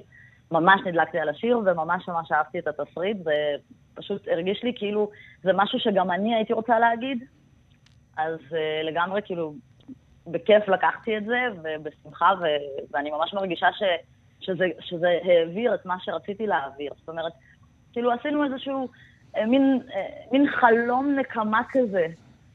ממש 0.51 0.81
נדלקתי 0.85 1.19
על 1.19 1.29
השיר, 1.29 1.59
וממש 1.65 2.07
ממש 2.07 2.31
אהבתי 2.31 2.59
את 2.59 2.67
התסריט, 2.67 3.17
ופשוט 3.97 4.27
הרגיש 4.27 4.63
לי 4.63 4.73
כאילו 4.75 5.11
זה 5.43 5.51
משהו 5.53 5.79
שגם 5.79 6.11
אני 6.11 6.35
הייתי 6.35 6.53
רוצה 6.53 6.79
להגיד, 6.79 7.23
אז 8.17 8.39
uh, 8.49 8.83
לגמרי 8.83 9.21
כאילו, 9.25 9.53
בכיף 10.27 10.67
לקחתי 10.67 11.17
את 11.17 11.25
זה, 11.25 11.39
ובשמחה, 11.63 12.33
ו- 12.41 12.93
ואני 12.93 13.11
ממש 13.11 13.33
מרגישה 13.33 13.67
ש- 13.73 14.45
שזה, 14.45 14.65
שזה 14.79 15.19
העביר 15.23 15.75
את 15.75 15.85
מה 15.85 15.95
שרציתי 15.99 16.47
להעביר. 16.47 16.91
זאת 16.99 17.09
אומרת, 17.09 17.33
כאילו 17.93 18.11
עשינו 18.11 18.43
איזשהו 18.43 18.81
אה, 18.81 18.87
מין, 19.47 19.79
מין 20.31 20.47
חלום 20.59 21.15
נקמה 21.19 21.61
כזה, 21.69 22.05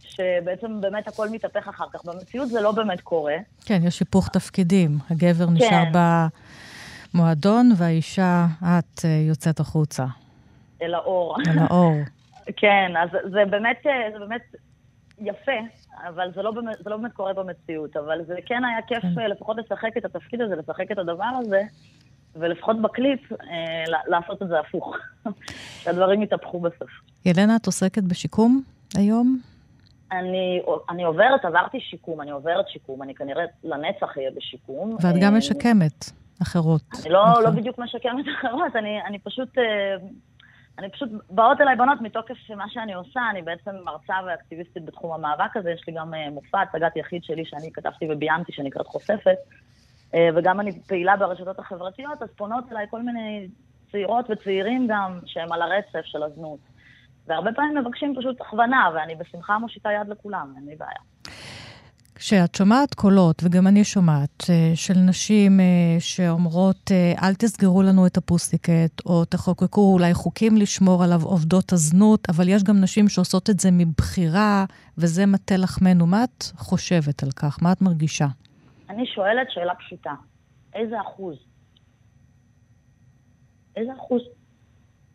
שבעצם 0.00 0.80
באמת 0.80 1.08
הכל 1.08 1.28
מתהפך 1.28 1.68
אחר 1.68 1.84
כך. 1.92 2.04
במציאות 2.04 2.49
זה 2.49 2.60
לא 2.60 2.72
באמת 2.72 3.00
קורה. 3.00 3.37
כן, 3.64 3.78
יש 3.84 4.00
היפוך 4.00 4.28
תפקידים. 4.28 4.99
הגבר 5.10 5.46
כן. 5.46 5.52
נשאר 5.52 5.84
ב... 5.94 6.26
מועדון, 7.14 7.70
והאישה, 7.76 8.46
את 8.62 9.04
אה, 9.04 9.10
יוצאת 9.28 9.60
החוצה. 9.60 10.04
אל 10.82 10.94
האור. 10.94 11.37
אל 11.49 11.58
האור. 11.58 11.92
כן, 12.60 12.92
אז 13.02 13.08
זה 13.30 13.44
באמת, 13.50 13.87
אה, 13.87 14.10
זה 14.12 14.18
באמת 14.18 14.42
יפה, 15.18 15.52
אבל 16.08 16.32
זה 16.34 16.42
לא, 16.42 16.50
באמת, 16.50 16.76
זה 16.84 16.90
לא 16.90 16.96
באמת 16.96 17.12
קורה 17.12 17.32
במציאות. 17.32 17.96
אבל 17.96 18.25
זה 18.26 18.34
כן 18.46 18.64
היה 18.64 18.82
כיף 18.87 19.02
כן. 19.14 19.20
אה, 19.20 19.28
לפחות 19.28 19.56
לשחק 19.56 19.96
את 19.96 20.04
התפקיד 20.04 20.40
הזה, 20.40 20.56
לשחק 20.56 20.92
את 20.92 20.99
הדבר 20.99 21.30
הזה, 21.40 21.62
ולפחות 22.37 22.82
בקליפ 22.82 23.32
אה, 23.32 23.84
לעשות 24.06 24.42
את 24.42 24.49
זה 24.49 24.60
הפוך. 24.60 24.96
שהדברים 25.82 26.22
יתהפכו 26.22 26.60
בסוף. 26.60 26.90
ילנה, 27.26 27.56
את 27.56 27.66
עוסקת 27.66 28.02
בשיקום 28.02 28.62
היום? 28.96 29.38
אני, 30.12 30.62
אני 30.90 31.04
עוברת, 31.04 31.44
עברתי 31.44 31.80
שיקום, 31.80 32.20
אני 32.20 32.30
עוברת 32.30 32.68
שיקום, 32.68 33.02
אני 33.02 33.14
כנראה 33.14 33.44
לנצח 33.64 34.18
אהיה 34.18 34.30
בשיקום. 34.37 34.96
ואת 35.02 35.14
גם 35.22 35.37
משקמת. 35.37 36.20
אחרות. 36.42 36.82
אני 37.02 37.12
לא, 37.12 37.25
נכון. 37.30 37.44
לא 37.44 37.50
בדיוק 37.50 37.78
משקמת 37.78 38.25
אחרות, 38.38 38.76
אני, 38.76 39.02
אני 39.06 39.18
פשוט... 39.18 39.58
אה, 39.58 39.96
אני 40.78 40.90
פשוט, 40.90 41.08
באות 41.30 41.60
אליי 41.60 41.76
בנות 41.76 42.00
מתוקף 42.00 42.34
מה 42.56 42.64
שאני 42.68 42.94
עושה, 42.94 43.20
אני 43.30 43.42
בעצם 43.42 43.70
מרצה 43.84 44.14
ואקטיביסטית 44.26 44.84
בתחום 44.84 45.12
המאבק 45.12 45.56
הזה, 45.56 45.70
יש 45.70 45.82
לי 45.88 45.94
גם 45.96 46.14
אה, 46.14 46.30
מופע, 46.30 46.60
הצגת 46.60 46.96
יחיד 46.96 47.25
שלי 47.25 47.44
שאני 47.44 47.72
כתבתי 47.72 48.06
וביימתי, 48.10 48.52
שנקראת 48.52 48.87
חושפת, 48.87 49.26
אה, 49.26 49.32
וגם 50.17 50.61
אני 50.61 50.81
פעילה 50.87 51.17
ברשתות 51.17 51.59
החברתיות, 51.59 52.23
אז 52.23 52.29
פונות 52.37 52.64
אליי 52.73 52.87
כל 52.90 53.02
מיני 53.02 53.49
צעירות 53.93 54.31
וצעירים 54.31 54.87
גם, 54.90 55.19
שהם 55.26 55.52
על 55.52 55.62
הרצף 55.62 56.05
של 56.05 56.23
הזנות. 56.23 56.59
והרבה 57.26 57.52
פעמים 57.52 57.76
מבקשים 57.76 58.14
פשוט 58.19 58.40
הכוונה, 58.40 58.90
ואני 58.95 59.14
בשמחה 59.14 59.59
מושיטה 59.59 59.88
יד 59.93 60.09
לכולם, 60.09 60.55
אין 60.57 60.67
לי 60.67 60.76
בעיה. 60.76 61.33
כשאת 62.14 62.55
שומעת 62.55 62.95
קולות, 62.95 63.43
וגם 63.45 63.67
אני 63.67 63.85
שומעת, 63.85 64.45
אה, 64.50 64.73
של 64.75 64.99
נשים 64.99 65.61
אה, 65.61 65.64
שאומרות, 65.99 66.90
אה, 66.93 67.29
אל 67.29 67.35
תסגרו 67.35 67.83
לנו 67.83 68.07
את 68.07 68.17
הפוסטיקט, 68.17 69.07
או 69.07 69.25
תחוקקו 69.25 69.93
אולי 69.93 70.14
חוקים 70.14 70.57
לשמור 70.57 71.05
עליו 71.05 71.23
עובדות 71.23 71.73
הזנות, 71.73 72.29
אבל 72.29 72.49
יש 72.49 72.62
גם 72.62 72.81
נשים 72.81 73.09
שעושות 73.09 73.50
את 73.50 73.61
זה 73.61 73.71
מבחירה, 73.73 74.64
וזה 74.99 75.26
מטה 75.26 75.57
לחמנו. 75.57 76.07
מה 76.07 76.25
את 76.25 76.45
חושבת 76.57 77.23
על 77.23 77.31
כך? 77.37 77.59
מה 77.62 77.73
את 77.73 77.83
מרגישה? 77.83 78.26
אני 78.90 79.06
שואלת 79.06 79.50
שאלה 79.50 79.75
פשוטה, 79.75 80.14
איזה 80.75 81.00
אחוז? 81.00 81.37
איזה 83.76 83.92
אחוז? 83.92 84.23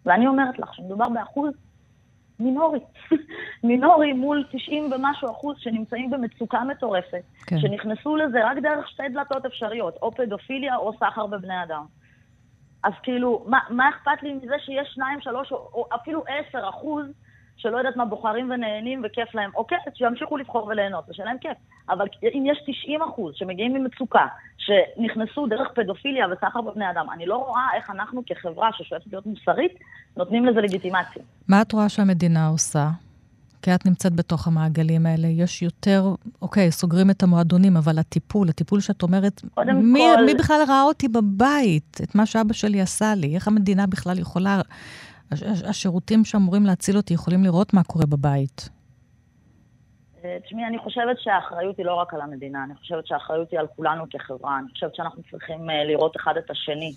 ואני 0.05 0.27
אומרת 0.27 0.59
לך 0.59 0.73
שמדובר 0.73 1.09
באחוז 1.09 1.53
מינורי. 2.39 2.79
מינורי 3.63 4.13
מול 4.13 4.45
90 4.51 4.91
ומשהו 4.91 5.31
אחוז 5.31 5.57
שנמצאים 5.59 6.09
במצוקה 6.09 6.63
מטורפת, 6.63 7.23
כן. 7.47 7.59
שנכנסו 7.59 8.15
לזה 8.15 8.45
רק 8.45 8.57
דרך 8.57 8.89
שתי 8.89 9.09
דלתות 9.13 9.45
אפשריות, 9.45 9.97
או 10.01 10.11
פדופיליה 10.11 10.75
או 10.75 10.93
סחר 10.99 11.27
בבני 11.27 11.63
אדם. 11.63 11.85
אז 12.83 12.93
כאילו, 13.03 13.45
מה, 13.47 13.59
מה 13.69 13.89
אכפת 13.89 14.23
לי 14.23 14.33
מזה 14.33 14.55
שיש 14.59 14.87
2, 14.87 15.21
3 15.21 15.51
או, 15.51 15.57
או 15.57 15.87
אפילו 15.95 16.23
10 16.49 16.69
אחוז 16.69 17.05
שלא 17.57 17.77
יודעת 17.77 17.95
מה, 17.95 18.05
בוחרים 18.05 18.49
ונהנים 18.49 19.01
וכיף 19.05 19.35
להם? 19.35 19.51
אוקיי, 19.55 19.77
שימשיכו 19.93 20.37
לבחור 20.37 20.67
וליהנות, 20.67 21.09
ושיהיה 21.09 21.29
להם 21.29 21.37
כיף. 21.37 21.57
אבל 21.89 22.05
אם 22.23 22.43
יש 22.51 22.57
90 22.81 23.01
אחוז 23.01 23.33
שמגיעים 23.37 23.73
ממצוקה, 23.73 24.25
שנכנסו 24.57 25.47
דרך 25.47 25.67
פדופיליה 25.75 26.25
וסחר 26.31 26.61
בבני 26.61 26.89
אדם, 26.91 27.05
אני 27.13 27.25
לא 27.25 27.35
רואה 27.37 27.63
איך 27.75 27.89
אנחנו 27.89 28.21
כחברה 28.25 28.69
ששואפת 28.73 29.05
להיות 29.11 29.25
מוסרית, 29.25 29.71
נותנים 30.17 30.45
לזה 30.45 30.61
לגיטימציה. 30.61 31.23
מה 31.47 31.61
את 31.61 31.71
רואה 31.71 31.89
שהמדינה 31.89 32.47
עושה? 32.47 32.89
כי 33.61 33.75
את 33.75 33.85
נמצאת 33.85 34.13
בתוך 34.13 34.47
המעגלים 34.47 35.05
האלה. 35.05 35.27
יש 35.27 35.61
יותר, 35.61 36.05
אוקיי, 36.41 36.71
סוגרים 36.71 37.09
את 37.09 37.23
המועדונים, 37.23 37.77
אבל 37.77 37.99
הטיפול, 37.99 38.49
הטיפול 38.49 38.79
שאת 38.79 39.03
אומרת, 39.03 39.41
מי, 39.73 39.99
כל- 40.17 40.25
מי 40.25 40.33
בכלל 40.33 40.61
ראה 40.67 40.81
אותי 40.81 41.07
בבית? 41.07 41.97
את 42.03 42.15
מה 42.15 42.25
שאבא 42.25 42.53
שלי 42.53 42.81
עשה 42.81 43.15
לי? 43.15 43.35
איך 43.35 43.47
המדינה 43.47 43.87
בכלל 43.87 44.19
יכולה... 44.19 44.61
הש- 45.31 45.43
הש- 45.43 45.63
השירותים 45.63 46.25
שאמורים 46.25 46.65
להציל 46.65 46.97
אותי 46.97 47.13
יכולים 47.13 47.43
לראות 47.43 47.73
מה 47.73 47.83
קורה 47.83 48.05
בבית. 48.05 48.69
תשמעי, 50.43 50.65
אני 50.65 50.77
חושבת 50.77 51.19
שהאחריות 51.19 51.77
היא 51.77 51.85
לא 51.85 51.93
רק 51.93 52.13
על 52.13 52.21
המדינה, 52.21 52.63
אני 52.63 52.75
חושבת 52.75 53.07
שהאחריות 53.07 53.51
היא 53.51 53.59
על 53.59 53.67
כולנו 53.67 54.03
כחברה. 54.09 54.59
אני 54.59 54.67
חושבת 54.71 54.95
שאנחנו 54.95 55.23
צריכים 55.31 55.69
אה, 55.69 55.83
לראות 55.83 56.15
אחד 56.17 56.37
את 56.37 56.49
השני. 56.51 56.93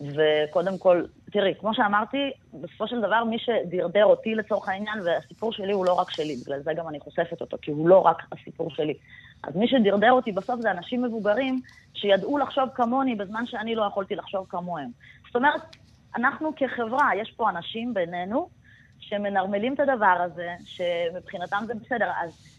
וקודם 0.00 0.78
כל, 0.78 1.02
תראי, 1.32 1.54
כמו 1.60 1.74
שאמרתי, 1.74 2.30
בסופו 2.54 2.88
של 2.88 3.00
דבר 3.00 3.24
מי 3.24 3.36
שדרדר 3.38 4.04
אותי 4.04 4.34
לצורך 4.34 4.68
העניין, 4.68 4.98
והסיפור 5.04 5.52
שלי 5.52 5.72
הוא 5.72 5.86
לא 5.86 5.92
רק 5.92 6.10
שלי, 6.10 6.36
בגלל 6.44 6.60
זה 6.60 6.74
גם 6.74 6.88
אני 6.88 7.00
חושפת 7.00 7.40
אותו, 7.40 7.56
כי 7.62 7.70
הוא 7.70 7.88
לא 7.88 7.98
רק 7.98 8.22
הסיפור 8.32 8.70
שלי. 8.70 8.94
אז 9.42 9.56
מי 9.56 9.68
שדרדר 9.68 10.12
אותי 10.12 10.32
בסוף 10.32 10.60
זה 10.60 10.70
אנשים 10.70 11.02
מבוגרים 11.02 11.60
שידעו 11.94 12.38
לחשוב 12.38 12.68
כמוני 12.74 13.14
בזמן 13.14 13.46
שאני 13.46 13.74
לא 13.74 13.82
יכולתי 13.82 14.14
לחשוב 14.14 14.46
כמוהם. 14.48 14.90
זאת 15.26 15.36
אומרת, 15.36 15.60
אנחנו 16.16 16.52
כחברה, 16.56 17.10
יש 17.16 17.30
פה 17.36 17.50
אנשים 17.50 17.94
בינינו 17.94 18.48
שמנרמלים 19.00 19.74
את 19.74 19.80
הדבר 19.80 20.16
הזה, 20.24 20.48
שמבחינתם 20.64 21.62
זה 21.66 21.74
בסדר. 21.74 22.10
אז 22.22 22.53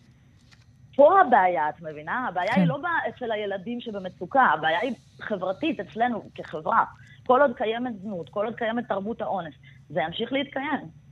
פה 0.95 1.21
הבעיה, 1.21 1.69
את 1.69 1.81
מבינה? 1.81 2.27
הבעיה 2.27 2.53
כן. 2.53 2.61
היא 2.61 2.67
לא 2.67 2.79
אצל 3.09 3.31
הילדים 3.31 3.81
שבמצוקה, 3.81 4.41
הבעיה 4.41 4.79
היא 4.79 4.93
חברתית 5.21 5.79
אצלנו 5.79 6.23
כחברה. 6.35 6.83
כל 7.25 7.41
עוד 7.41 7.51
קיימת 7.57 7.93
זנות, 8.01 8.29
כל 8.29 8.45
עוד 8.45 8.55
קיימת 8.55 8.87
תרבות 8.87 9.21
האונס, 9.21 9.53
זה 9.89 10.01
ימשיך 10.01 10.33
להתקיים. 10.33 11.05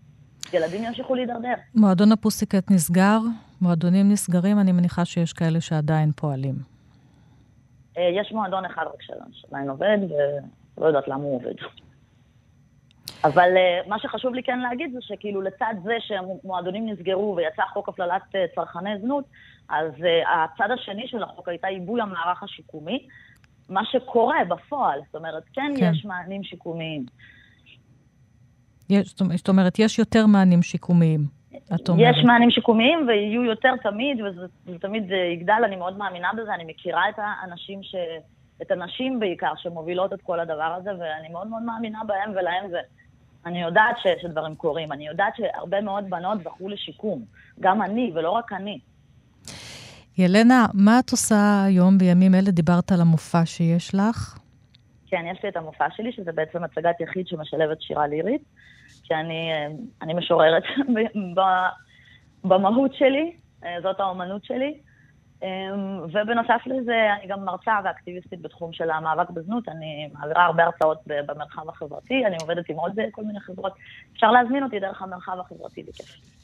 ילדים 0.53 0.83
ימשיכו 0.83 1.15
להידרדר. 1.15 1.53
מועדון 1.75 2.11
הפוסיקט 2.11 2.71
נסגר, 2.71 3.19
מועדונים 3.61 4.11
נסגרים, 4.11 4.59
אני 4.59 4.71
מניחה 4.71 5.05
שיש 5.05 5.33
כאלה 5.33 5.61
שעדיין 5.61 6.11
פועלים. 6.11 6.55
אה, 7.97 8.09
יש 8.21 8.31
מועדון 8.31 8.65
אחד 8.65 8.83
רק 8.93 9.01
שלנו 9.01 9.25
שעדיין 9.31 9.69
עובד, 9.69 9.97
ולא 10.77 10.87
יודעת 10.87 11.07
למה 11.07 11.23
הוא 11.23 11.35
עובד. 11.35 11.55
אבל 13.23 13.57
אה, 13.57 13.79
מה 13.87 13.99
שחשוב 13.99 14.33
לי 14.33 14.43
כן 14.43 14.59
להגיד 14.59 14.93
זה 14.93 14.99
שכאילו 15.01 15.41
לצד 15.41 15.73
זה 15.83 15.93
שמועדונים 15.99 16.89
נסגרו 16.89 17.35
ויצא 17.37 17.63
חוק 17.73 17.89
הפללת 17.89 18.21
אה, 18.35 18.45
צרכני 18.55 18.99
זנות, 19.01 19.25
אז 19.69 19.91
אה, 20.05 20.43
הצד 20.43 20.71
השני 20.71 21.07
של 21.07 21.23
החוק 21.23 21.49
הייתה 21.49 21.67
עיבוי 21.67 22.01
המערך 22.01 22.43
השיקומי, 22.43 23.07
מה 23.69 23.81
שקורה 23.85 24.37
בפועל, 24.49 24.99
זאת 25.05 25.15
אומרת, 25.15 25.43
כן, 25.53 25.71
כן. 25.79 25.91
יש 25.93 26.05
מענים 26.05 26.43
שיקומיים. 26.43 27.05
יש, 28.89 29.09
זאת 29.09 29.49
אומרת- 29.49 29.79
יש 29.79 29.99
יותר 29.99 30.25
מענים 30.25 30.61
שיקומיים, 30.63 31.25
את 31.75 31.89
אומרת. 31.89 32.15
יש 32.15 32.23
מענים 32.25 32.51
שיקומיים 32.51 33.07
ויהיו 33.07 33.43
יותר 33.43 33.73
תמיד, 33.83 34.21
וזה 34.21 34.45
זה 34.65 34.79
תמיד 34.79 35.11
אה, 35.11 35.17
יגדל, 35.17 35.61
אני 35.65 35.75
מאוד 35.75 35.97
מאמינה 35.97 36.31
בזה, 36.37 36.53
אני 36.53 36.63
מכירה 36.67 37.09
את 37.09 37.15
האנשים 37.17 37.83
ש... 37.83 37.95
את 38.61 38.71
הנשים 38.71 39.19
בעיקר 39.19 39.51
שמובילות 39.57 40.13
את 40.13 40.21
כל 40.21 40.39
הדבר 40.39 40.75
הזה, 40.77 40.89
ואני 40.99 41.29
מאוד 41.31 41.47
מאוד 41.47 41.61
מאמינה 41.61 41.99
בהם 42.07 42.31
ולהם, 42.31 42.65
ואני 43.45 43.61
יודעת 43.61 43.95
ש... 44.03 44.07
שדברים 44.21 44.55
קורים. 44.55 44.91
אני 44.91 45.07
יודעת 45.07 45.33
שהרבה 45.35 45.81
מאוד 45.81 46.09
בנות 46.09 46.43
זכו 46.43 46.69
לשיקום. 46.69 47.25
גם 47.59 47.81
אני, 47.81 48.11
ולא 48.15 48.29
רק 48.31 48.53
אני. 48.53 48.79
ילנה, 50.17 50.65
מה 50.73 50.99
את 50.99 51.11
עושה 51.11 51.63
היום 51.67 51.97
בימים 51.97 52.35
אלה? 52.35 52.51
דיברת 52.51 52.91
על 52.91 53.01
המופע 53.01 53.45
שיש 53.45 53.95
לך. 53.95 54.39
כן, 55.07 55.25
יש 55.31 55.43
לי 55.43 55.49
את 55.49 55.57
המופע 55.57 55.85
שלי, 55.95 56.11
שזה 56.11 56.31
בעצם 56.31 56.63
הצגת 56.63 57.01
יחיד 57.01 57.27
שמשלבת 57.27 57.81
שירה 57.81 58.07
לירית, 58.07 58.41
שאני 59.03 59.51
אה, 60.01 60.13
משוררת 60.13 60.63
במהות 62.49 62.93
שלי, 62.93 63.33
אה, 63.63 63.77
זאת 63.83 63.99
האומנות 63.99 64.45
שלי. 64.45 64.79
אה, 65.43 65.49
ובנוסף 66.03 66.61
לזה, 66.65 67.07
אני 67.19 67.27
גם 67.27 67.45
מרצה 67.45 67.71
ואקטיביסטית 67.83 68.41
בתחום 68.41 68.73
של 68.73 68.91
המאבק 68.91 69.29
בזנות. 69.29 69.69
אני 69.69 70.09
מעבירה 70.13 70.45
הרבה 70.45 70.63
הרצאות 70.63 71.01
במרחב 71.05 71.69
החברתי, 71.69 72.25
אני 72.25 72.35
עובדת 72.41 72.69
עם 72.69 72.75
עוד 72.75 72.99
כל 73.11 73.23
מיני 73.23 73.39
חברות. 73.39 73.73
אפשר 74.13 74.31
להזמין 74.31 74.63
אותי 74.63 74.79
דרך 74.79 75.01
המרחב 75.01 75.39
החברתי 75.39 75.83
בכיף. 75.83 76.42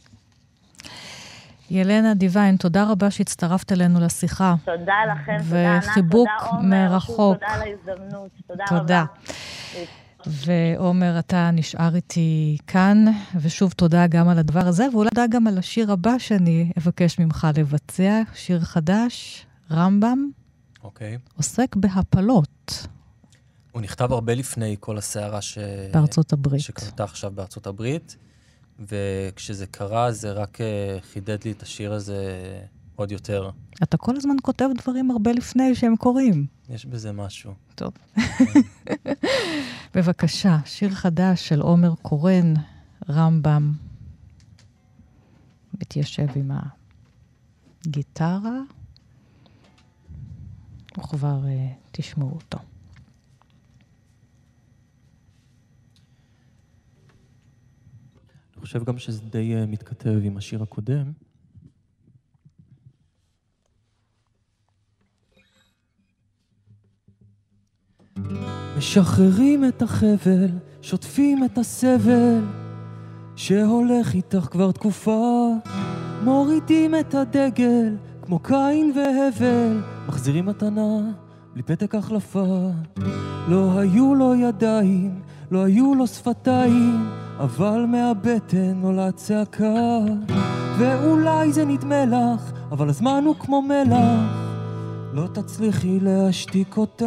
ילנה 1.69 2.13
דיוויין, 2.13 2.57
תודה 2.57 2.91
רבה 2.91 3.11
שהצטרפת 3.11 3.71
אלינו 3.71 3.99
לשיחה. 3.99 4.55
תודה 4.65 4.93
לכם, 5.13 5.37
תודה 5.43 5.75
ענת, 5.75 5.83
וחיבוק 5.83 6.27
תודה 6.39 6.49
עומר, 6.51 6.89
מרחוק. 6.89 7.17
שוב 7.17 7.33
תודה 7.33 7.47
על 7.47 7.61
ההזדמנות, 7.61 8.29
תודה 8.47 8.63
רבה. 8.71 8.79
תודה. 8.79 9.05
ועומר, 10.25 11.19
אתה 11.19 11.51
נשאר 11.53 11.95
איתי 11.95 12.57
כאן, 12.67 13.05
ושוב 13.35 13.71
תודה 13.71 14.07
גם 14.07 14.29
על 14.29 14.39
הדבר 14.39 14.67
הזה, 14.67 14.85
ואולי 14.93 15.09
תודה 15.09 15.27
גם 15.27 15.47
על 15.47 15.57
השיר 15.57 15.91
הבא 15.91 16.17
שאני 16.17 16.71
אבקש 16.77 17.19
ממך 17.19 17.47
לבצע, 17.57 18.21
שיר 18.33 18.59
חדש, 18.59 19.45
רמב"ם, 19.71 20.29
אוקיי. 20.83 21.17
עוסק 21.37 21.75
בהפלות 21.75 22.87
הוא 23.71 23.81
נכתב 23.81 24.11
הרבה 24.11 24.33
לפני 24.33 24.75
כל 24.79 24.97
הסערה 24.97 25.41
ש... 25.41 25.57
בארצות 25.93 26.33
הברית. 26.33 26.61
שקרתה 26.61 27.03
עכשיו 27.03 27.31
בארצות 27.35 27.67
הברית, 27.67 28.17
וכשזה 28.87 29.65
קרה 29.67 30.11
זה 30.11 30.31
רק 30.31 30.61
אה, 30.61 30.97
חידד 31.13 31.43
לי 31.45 31.51
את 31.51 31.61
השיר 31.61 31.93
הזה 31.93 32.31
עוד 32.95 33.11
יותר. 33.11 33.49
אתה 33.83 33.97
כל 33.97 34.15
הזמן 34.15 34.35
כותב 34.41 34.69
דברים 34.77 35.11
הרבה 35.11 35.31
לפני 35.31 35.75
שהם 35.75 35.95
קורים. 35.95 36.45
יש 36.69 36.85
בזה 36.85 37.11
משהו. 37.11 37.53
טוב. 37.75 37.93
בבקשה, 39.95 40.57
שיר 40.65 40.89
חדש 40.89 41.47
של 41.47 41.61
עומר 41.61 41.95
קורן, 42.01 42.53
רמב"ם, 43.09 43.73
מתיישב 45.73 46.27
עם 46.35 46.51
הגיטרה, 47.85 48.59
וכבר 50.97 51.39
uh, 51.43 51.47
תשמעו 51.91 52.31
אותו. 52.31 52.59
אני 58.59 58.65
חושב 58.65 58.83
גם 58.83 58.97
שזה 58.97 59.21
די 59.21 59.55
אה, 59.55 59.65
מתכתב 59.65 60.19
עם 60.23 60.37
השיר 60.37 60.63
הקודם. 60.63 61.11
משחררים 68.77 69.65
את 69.65 69.81
החבל, 69.81 70.49
שוטפים 70.81 71.43
את 71.43 71.57
הסבל 71.57 72.41
שהולך 73.35 74.13
איתך 74.13 74.47
כבר 74.51 74.71
תקופה 74.71 75.49
מורידים 76.23 76.95
את 76.95 77.15
הדגל 77.15 77.95
כמו 78.21 78.39
קין 78.39 78.93
והבל 78.95 79.81
מחזירים 80.07 80.45
מתנה 80.45 81.11
בלי 81.53 81.63
פתק 81.63 81.95
החלפה. 81.95 82.69
לא 83.47 83.79
היו 83.79 84.15
לו 84.15 84.35
ידיים, 84.35 85.21
לא 85.51 85.63
היו 85.63 85.95
לו 85.95 86.07
שפתיים, 86.07 87.09
אבל 87.39 87.85
מהבטן 87.87 88.81
עולה 88.83 89.11
צעקה. 89.11 89.99
ואולי 90.77 91.51
זה 91.51 91.65
נדמה 91.65 92.05
לך, 92.05 92.51
אבל 92.71 92.89
הזמן 92.89 93.23
הוא 93.25 93.35
כמו 93.39 93.61
מלח, 93.61 93.99
לא 95.13 95.27
תצליחי 95.33 95.99
להשתיק 96.01 96.77
אותה. 96.77 97.05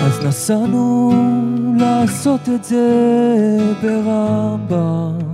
אז 0.00 0.26
נסענו 0.26 1.12
לעשות 1.78 2.48
את 2.48 2.64
זה 2.64 2.86
ברמב"ם. 3.82 5.31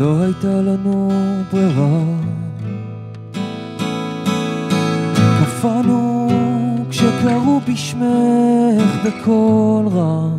לא 0.00 0.22
הייתה 0.22 0.48
לנו 0.48 1.10
ברירה. 1.52 2.02
קפאנו 5.40 6.28
כשקראו 6.90 7.60
בשמך 7.68 9.04
בקול 9.04 9.88
רם. 9.88 10.36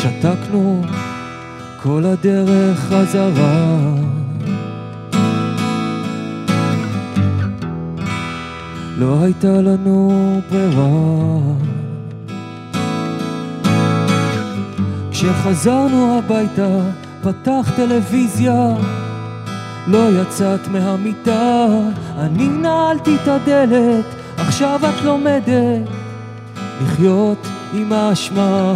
שתקנו 0.00 0.82
כל 1.82 2.04
הדרך 2.04 2.78
חזרה. 2.78 3.78
לא 8.98 9.22
הייתה 9.22 9.60
לנו 9.60 10.10
ברירה. 10.50 11.38
כשחזרנו 15.10 16.18
הביתה, 16.18 16.80
פתח 17.22 17.72
טלוויזיה, 17.76 18.74
לא 19.86 20.20
יצאת 20.22 20.68
מהמיטה, 20.68 21.66
אני 22.18 22.48
נעלתי 22.48 23.14
את 23.14 23.28
הדלת, 23.28 24.04
עכשיו 24.36 24.80
את 24.88 25.04
לומדת 25.04 25.88
לחיות 26.82 27.46
עם 27.74 27.92
האשמה, 27.92 28.74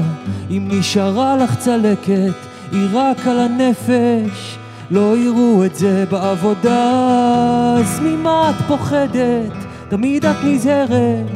אם 0.50 0.68
נשארה 0.72 1.36
לך 1.36 1.56
צלקת, 1.58 2.34
היא 2.72 2.88
רק 2.92 3.26
על 3.26 3.40
הנפש, 3.40 4.58
לא 4.90 5.16
יראו 5.16 5.64
את 5.64 5.74
זה 5.74 6.04
בעבודה, 6.10 6.90
אז 7.78 8.00
ממה 8.02 8.50
את 8.50 8.64
פוחדת? 8.68 9.52
תמיד 9.88 10.26
את 10.26 10.36
נזהרת 10.44 11.26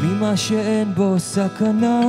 ממה 0.00 0.36
שאין 0.36 0.94
בו 0.94 1.14
סכנה. 1.18 2.00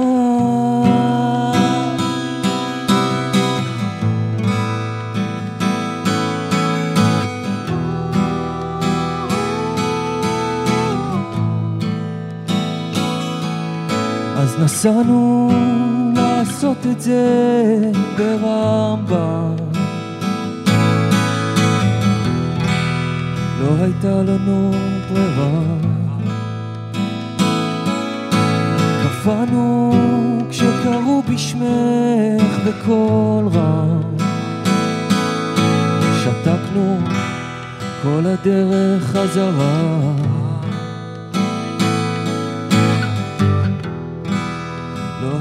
אז 14.54 14.60
נסענו 14.60 15.52
לעשות 16.16 16.78
את 16.92 17.02
זה 17.02 17.92
ברמב"ם. 18.18 19.56
לא 23.60 23.84
הייתה 23.84 24.24
לנו 24.24 24.72
ברירה. 25.12 25.64
קפאנו 29.04 29.94
כשקראו 30.50 31.22
בשמך 31.30 32.60
בקול 32.68 33.48
רם. 33.54 34.02
שתקנו 36.24 36.98
כל 38.04 38.26
הדרך 38.26 39.04
חזרה. 39.04 40.43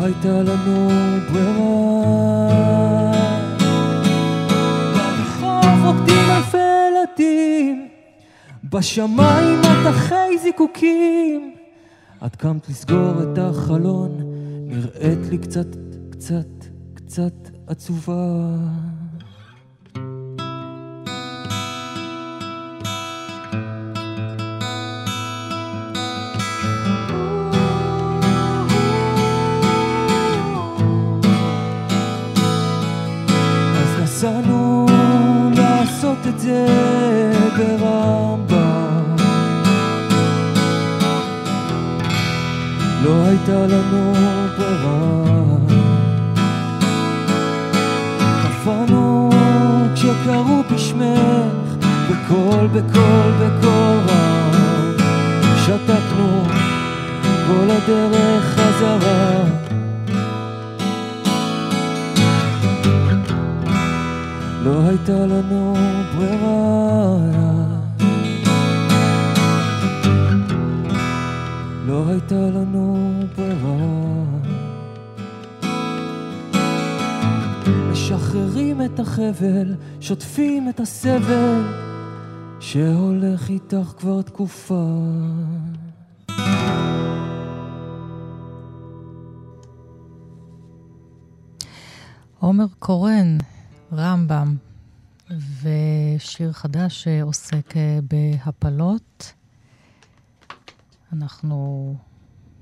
הייתה 0.03 0.43
לנו 0.43 0.89
ברירה. 1.33 2.23
ברחוב 4.95 5.85
רוקדים 5.85 6.31
אלפי 6.31 6.59
ילדים, 6.59 7.89
בשמיים 8.65 9.61
מטחי 9.61 10.39
זיקוקים. 10.43 11.55
את 12.27 12.37
קמת 12.37 12.69
לסגור 12.69 13.23
את 13.23 13.39
החלון, 13.39 14.21
נראית 14.67 15.27
לי 15.31 15.39
קצת, 15.39 15.67
קצת, 16.11 16.67
קצת 16.95 17.51
עצובה. 17.67 18.57
נסענו 34.23 34.87
לעשות 35.57 36.19
את 36.29 36.41
זה 36.41 36.67
ברמב"ם. 37.57 39.17
לא 43.05 43.25
הייתה 43.25 43.67
לנו 43.67 44.13
ברירה. 44.59 45.57
קפאנו 48.43 49.31
כשקראו 49.95 50.63
בשמך, 50.73 51.87
בקול, 52.11 52.67
בקול, 52.67 53.33
בקול 53.41 53.99
רם. 54.09 54.51
שתקנו 55.65 56.45
כל 57.47 57.71
הדרך 57.71 58.45
חזרה. 58.45 59.62
הייתה 65.03 65.27
לנו 65.27 65.75
ברירה. 66.17 67.17
לא 71.87 72.09
הייתה 72.09 72.35
לנו 72.35 73.13
ברירה. 73.37 74.25
משחררים 77.93 78.83
את 78.83 79.01
החבל, 79.01 79.75
שוטפים 80.01 80.69
את 80.69 80.81
הסבל 80.81 81.63
שהולך 82.61 83.49
איתך 83.49 83.93
כבר 83.99 84.23
תקופה. 84.23 84.87
עומר 92.39 92.67
קורן, 92.79 93.39
רמב"ם, 93.93 94.57
ושיר 95.39 96.53
חדש 96.53 97.05
שעוסק 97.05 97.77
אה, 97.77 97.99
בהפלות. 98.03 99.33
אנחנו, 101.13 101.97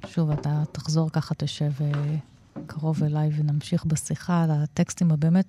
שוב, 0.06 0.30
אתה 0.30 0.62
תחזור 0.72 1.10
ככה, 1.10 1.34
תשב 1.34 1.72
אה, 1.80 2.16
קרוב 2.66 3.04
אליי 3.04 3.30
ונמשיך 3.36 3.84
בשיחה 3.84 4.44
על 4.44 4.50
הטקסטים 4.50 5.12
הבאמת 5.12 5.46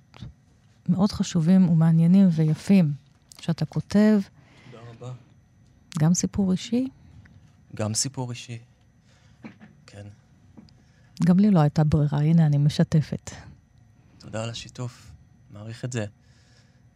מאוד 0.88 1.12
חשובים 1.12 1.68
ומעניינים 1.68 2.28
ויפים 2.32 2.92
שאתה 3.40 3.64
כותב. 3.64 4.20
תודה 4.70 4.82
רבה. 4.90 5.12
גם 5.98 6.14
סיפור 6.14 6.52
אישי, 6.52 6.88
גם 7.74 7.94
סיפור 7.94 8.30
אישי. 8.30 8.58
כן. 9.86 10.06
גם 11.24 11.38
לי 11.38 11.50
לא 11.50 11.60
הייתה 11.60 11.84
ברירה, 11.84 12.18
הנה, 12.20 12.46
אני 12.46 12.58
משתפת. 12.58 13.30
תודה 14.18 14.44
על 14.44 14.50
השיתוף, 14.50 15.12
מעריך 15.50 15.84
את 15.84 15.92
זה. 15.92 16.06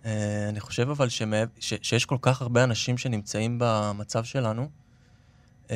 Uh, 0.06 0.08
אני 0.48 0.60
חושב 0.60 0.90
אבל 0.90 1.08
שמע... 1.08 1.44
ש... 1.60 1.74
שיש 1.82 2.04
כל 2.04 2.16
כך 2.22 2.42
הרבה 2.42 2.64
אנשים 2.64 2.98
שנמצאים 2.98 3.56
במצב 3.60 4.24
שלנו, 4.24 4.68
uh, 5.64 5.70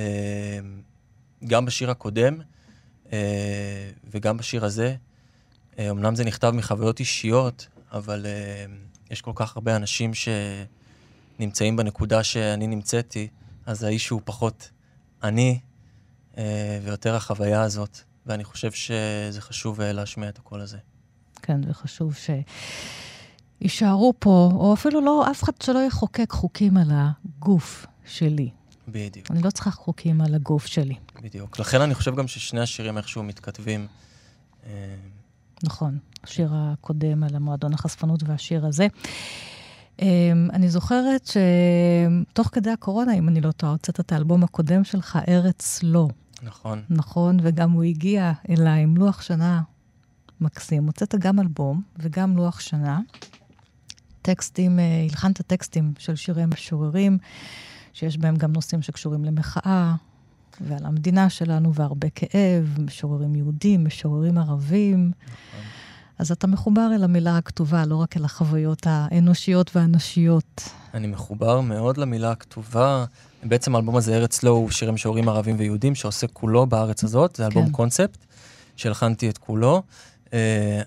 גם 1.46 1.64
בשיר 1.64 1.90
הקודם 1.90 2.40
uh, 3.04 3.10
וגם 4.10 4.36
בשיר 4.36 4.64
הזה. 4.64 4.96
אמנם 5.90 6.14
זה 6.14 6.24
נכתב 6.24 6.50
מחוויות 6.50 7.00
אישיות, 7.00 7.68
אבל 7.92 8.26
יש 9.10 9.20
כל 9.20 9.32
כך 9.34 9.56
הרבה 9.56 9.76
אנשים 9.76 10.10
שנמצאים 10.14 11.76
בנקודה 11.76 12.24
שאני 12.24 12.66
נמצאתי, 12.66 13.28
אז 13.66 13.82
האיש 13.82 14.08
הוא 14.08 14.20
פחות 14.24 14.70
אני 15.22 15.60
ויותר 16.82 17.14
החוויה 17.14 17.62
הזאת, 17.62 17.98
ואני 18.26 18.44
חושב 18.44 18.72
שזה 18.72 19.40
חשוב 19.40 19.80
להשמיע 19.80 20.28
את 20.28 20.38
הקול 20.38 20.60
הזה. 20.60 20.78
כן, 21.42 21.60
וחשוב 21.70 22.14
שיישארו 23.60 24.14
פה, 24.18 24.50
או 24.54 24.74
אפילו 24.74 25.00
לא, 25.00 25.30
אף 25.30 25.42
אחד 25.42 25.52
שלא 25.62 25.78
יחוקק 25.78 26.32
חוקים 26.32 26.76
על 26.76 26.90
הגוף 26.90 27.86
שלי. 28.06 28.50
בדיוק, 28.88 29.30
אני 29.30 29.42
לא 29.42 29.50
צריכה 29.50 29.70
חוקים 29.70 30.20
על 30.20 30.34
הגוף 30.34 30.66
שלי. 30.66 30.94
בדיוק. 31.22 31.58
לכן 31.58 31.80
אני 31.80 31.94
חושב 31.94 32.16
גם 32.16 32.28
ששני 32.28 32.60
השירים 32.60 32.98
איכשהו 32.98 33.22
מתכתבים. 33.22 33.86
אה, 34.66 34.94
נכון, 35.62 35.98
השיר 36.24 36.50
הקודם 36.54 37.24
על 37.24 37.36
המועדון 37.36 37.74
החשפנות 37.74 38.22
והשיר 38.26 38.66
הזה. 38.66 38.86
אמ, 40.02 40.48
אני 40.52 40.68
זוכרת 40.68 41.30
שתוך 42.32 42.48
כדי 42.52 42.70
הקורונה, 42.70 43.14
אם 43.14 43.28
אני 43.28 43.40
לא 43.40 43.52
טועה, 43.52 43.72
הוצאת 43.72 44.00
את 44.00 44.12
האלבום 44.12 44.44
הקודם 44.44 44.84
שלך, 44.84 45.18
ארץ 45.28 45.80
לא. 45.82 46.08
נכון. 46.42 46.82
נכון, 46.90 47.36
וגם 47.42 47.70
הוא 47.70 47.82
הגיע 47.82 48.32
אליי 48.48 48.82
עם 48.82 48.96
לוח 48.96 49.22
שנה 49.22 49.62
מקסים. 50.40 50.86
הוצאת 50.86 51.14
גם 51.14 51.40
אלבום 51.40 51.82
וגם 51.98 52.36
לוח 52.36 52.60
שנה. 52.60 53.00
טקסטים, 54.22 54.78
אה, 54.78 55.02
הלחנת 55.02 55.40
טקסטים 55.40 55.92
של 55.98 56.16
שירי 56.16 56.46
משוררים, 56.46 57.18
שיש 57.92 58.18
בהם 58.18 58.36
גם 58.36 58.52
נושאים 58.52 58.82
שקשורים 58.82 59.24
למחאה 59.24 59.94
ועל 60.60 60.86
המדינה 60.86 61.30
שלנו 61.30 61.74
והרבה 61.74 62.08
כאב, 62.14 62.76
משוררים 62.78 63.34
יהודים, 63.34 63.84
משוררים 63.84 64.38
ערבים. 64.38 65.12
אז 66.18 66.32
אתה 66.32 66.46
מחובר 66.46 66.90
אל 66.94 67.04
המילה 67.04 67.36
הכתובה, 67.36 67.86
לא 67.86 67.96
רק 67.96 68.16
אל 68.16 68.24
החוויות 68.24 68.86
האנושיות 68.86 69.76
והנשיות. 69.76 70.68
אני 70.94 71.06
מחובר 71.06 71.60
מאוד 71.60 71.96
למילה 71.96 72.30
הכתובה. 72.30 73.04
בעצם 73.42 73.74
האלבום 73.74 73.96
הזה, 73.96 74.16
ארץ 74.16 74.42
לא, 74.42 74.50
הוא 74.50 74.70
שירים 74.70 74.94
משוררים 74.94 75.28
ערבים 75.28 75.56
ויהודים, 75.58 75.94
שעוסק 75.94 76.30
כולו 76.32 76.66
בארץ 76.66 77.04
הזאת. 77.04 77.36
זה 77.36 77.46
אלבום 77.46 77.66
כן. 77.66 77.72
קונספט, 77.72 78.18
שהלחנתי 78.76 79.30
את 79.30 79.38
כולו. 79.38 79.82
אה, 80.34 80.38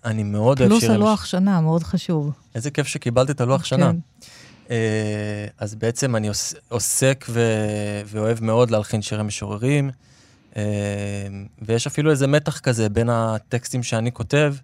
אני 0.06 0.24
מאוד 0.24 0.60
אוהב 0.60 0.70
פלוס 0.70 0.82
שירים... 0.82 0.96
הלוח 0.96 1.26
שנה, 1.26 1.62
מאוד 1.62 1.84
חשוב. 1.84 2.32
איזה 2.56 2.72
כיף 2.72 2.88
שקיבלת 2.88 3.30
את 3.30 3.42
הלוח 3.42 3.64
שנה. 3.66 3.92
כן. 3.92 3.98
אה, 4.72 4.76
אז 5.60 5.76
בעצם 5.76 6.16
אני 6.16 6.28
עוס- 6.30 6.54
עוסק 6.70 7.26
ו- 7.30 8.02
ואוהב 8.06 8.44
מאוד 8.44 8.72
להלחין 8.72 9.02
שירי 9.02 9.24
משוררים, 9.24 9.90
אה, 10.58 10.62
ויש 11.62 11.88
אפילו 11.88 12.12
איזה 12.12 12.28
מתח 12.28 12.60
כזה 12.60 12.90
בין 12.90 13.10
הטקסטים 13.10 13.84
שאני 13.84 14.12
כותב 14.12 14.56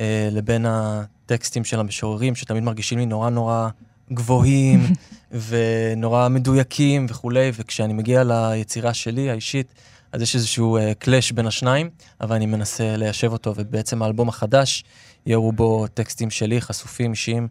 אה, 0.00 0.28
לבין 0.32 0.66
הטקסטים 0.68 1.64
של 1.64 1.80
המשוררים, 1.80 2.34
שתמיד 2.34 2.62
מרגישים 2.62 2.98
לי 2.98 3.06
נורא 3.06 3.30
נורא 3.30 3.68
גבוהים 4.12 4.86
ונורא 5.48 6.28
מדויקים 6.28 7.06
וכולי, 7.08 7.50
וכשאני 7.54 7.92
מגיע 7.92 8.22
ליצירה 8.24 8.94
שלי 8.94 9.30
האישית, 9.30 9.66
אז 10.14 10.22
יש 10.22 10.34
איזשהו 10.34 10.78
קלאש 10.98 11.32
בין 11.32 11.46
השניים, 11.46 11.90
אבל 12.20 12.36
אני 12.36 12.46
מנסה 12.46 12.96
ליישב 12.96 13.32
אותו, 13.32 13.54
ובעצם 13.56 14.02
האלבום 14.02 14.28
החדש, 14.28 14.84
יהיו 15.26 15.52
בו 15.52 15.86
טקסטים 15.94 16.30
שלי, 16.30 16.60
חשופים, 16.60 17.10
אישיים. 17.10 17.48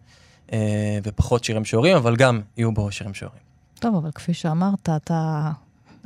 אה, 0.54 0.99
ופחות 1.04 1.43
שירים 1.43 1.62
משוררים, 1.62 1.95
אבל 1.95 2.15
גם 2.15 2.41
יהיו 2.58 2.71
בו 2.71 2.91
שירים 2.91 3.12
משוררים. 3.12 3.39
טוב, 3.80 3.95
אבל 3.95 4.12
כפי 4.12 4.34
שאמרת, 4.34 4.89
אתה... 4.89 5.52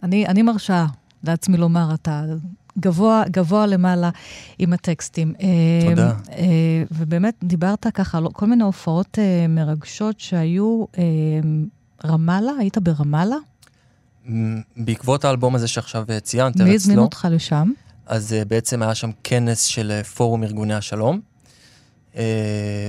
אני, 0.04 0.28
אני 0.28 0.42
מרשה 0.42 0.86
לעצמי 1.24 1.58
לומר, 1.58 1.94
אתה 1.94 2.24
גבוה, 2.80 3.24
גבוה 3.32 3.66
למעלה 3.66 4.10
עם 4.60 4.74
הטקסטים. 4.74 5.34
תודה. 5.90 6.08
אה, 6.08 6.14
אה, 6.38 6.84
ובאמת, 6.92 7.36
דיברת 7.44 7.88
ככה 7.94 8.18
על 8.18 8.28
כל 8.34 8.46
מיני 8.46 8.64
הופעות 8.64 9.20
אה, 9.20 9.48
מרגשות 9.50 10.20
שהיו 10.20 10.86
אה, 10.98 11.04
רמאללה, 12.06 12.52
היית 12.60 12.78
ברמאללה? 12.78 13.38
בעקבות 14.78 15.26
האלבום 15.26 15.56
הזה 15.56 15.68
שעכשיו 15.68 16.06
אה, 16.10 16.20
ציינת, 16.20 16.58
מי 16.62 16.76
הזמין 16.76 17.00
אותך 17.00 17.28
לשם? 17.32 17.72
אז 18.06 18.34
אה, 18.34 18.46
בעצם 18.46 18.82
היה 18.82 18.96
שם 18.96 19.12
כנס 19.24 19.64
של 19.64 19.92
אה, 19.92 20.04
פורום 20.04 20.44
ארגוני 20.44 20.74
השלום, 20.74 21.20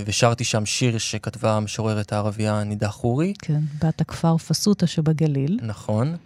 ושרתי 0.07 0.45
שם 0.45 0.67
שיר 0.67 0.99
שכתבה 0.99 1.57
המשוררת 1.57 2.13
הערבייה 2.13 2.65
נידה 2.65 2.89
חורי, 2.89 3.35
כן, 3.39 3.61
בת 3.83 4.01
הכפר 4.01 4.39
פסוטה 4.39 4.87
שבגליל. 4.87 5.59
נכון. 5.63 6.17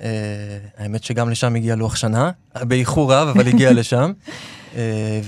אה, 0.00 0.58
האמת 0.78 1.04
שגם 1.04 1.30
לשם 1.30 1.54
הגיע 1.54 1.76
לוח 1.76 1.96
שנה, 1.96 2.30
באיחור 2.62 3.14
רב, 3.14 3.28
אבל 3.28 3.48
הגיע 3.48 3.72
לשם. 3.80 4.12
אה, 4.76 5.20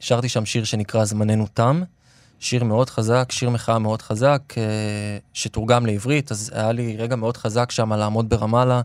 ושרתי 0.00 0.28
שם 0.28 0.46
שיר 0.46 0.64
שנקרא 0.64 1.04
זמננו 1.04 1.46
תם. 1.54 1.82
שיר 2.40 2.64
מאוד 2.64 2.90
חזק, 2.90 3.32
שיר 3.32 3.50
מחאה 3.50 3.78
מאוד 3.78 4.02
חזק, 4.02 4.42
אה, 4.56 4.62
שתורגם 5.32 5.86
לעברית, 5.86 6.30
אז 6.30 6.50
היה 6.54 6.72
לי 6.72 6.96
רגע 6.96 7.16
מאוד 7.16 7.36
חזק 7.36 7.70
שם 7.70 7.92
לעמוד 7.92 8.28
ברמאללה 8.28 8.80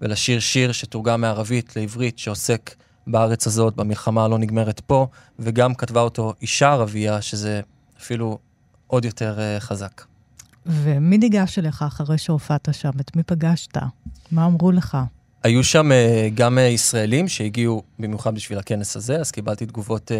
ולשיר 0.00 0.40
שיר 0.40 0.72
שתורגם 0.72 1.20
מערבית 1.20 1.76
לעברית, 1.76 2.18
שעוסק 2.18 2.74
בארץ 3.06 3.46
הזאת, 3.46 3.76
במלחמה 3.76 4.24
הלא 4.24 4.38
נגמרת 4.38 4.80
פה, 4.80 5.06
וגם 5.38 5.74
כתבה 5.74 6.00
אותו 6.00 6.34
אישה 6.42 6.72
ערבייה, 6.72 7.22
שזה 7.22 7.60
אפילו 8.00 8.38
עוד 8.86 9.04
יותר 9.04 9.40
אה, 9.40 9.60
חזק. 9.60 10.04
ומי 10.66 11.18
ניגש 11.18 11.58
אליך 11.58 11.82
אחרי 11.82 12.18
שהופעת 12.18 12.68
שם? 12.72 12.90
את 13.00 13.16
מי 13.16 13.22
פגשת? 13.22 13.76
מה 14.32 14.46
אמרו 14.46 14.72
לך? 14.72 14.98
היו 15.42 15.64
שם 15.64 15.92
אה, 15.92 16.28
גם 16.34 16.58
ישראלים 16.58 17.28
שהגיעו 17.28 17.82
במיוחד 17.98 18.34
בשביל 18.34 18.58
הכנס 18.58 18.96
הזה, 18.96 19.20
אז 19.20 19.30
קיבלתי 19.30 19.66
תגובות 19.66 20.10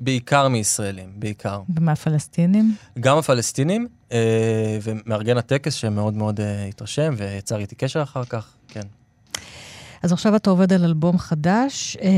בעיקר 0.00 0.48
מישראלים, 0.48 1.12
בעיקר. 1.16 1.60
ומהפלסטינים? 1.76 2.74
גם 3.00 3.18
הפלסטינים, 3.18 3.86
אה, 4.12 4.78
ומארגן 4.82 5.36
הטקס 5.36 5.74
שמאוד 5.74 6.14
מאוד 6.14 6.40
אה, 6.40 6.64
התרשם 6.64 7.14
ויצר 7.16 7.58
איתי 7.58 7.74
קשר 7.74 8.02
אחר 8.02 8.24
כך, 8.24 8.52
כן. 8.68 8.82
אז 10.02 10.12
עכשיו 10.12 10.36
אתה 10.36 10.50
עובד 10.50 10.72
על 10.72 10.84
אלבום 10.84 11.18
חדש. 11.18 11.96
אה, 12.02 12.08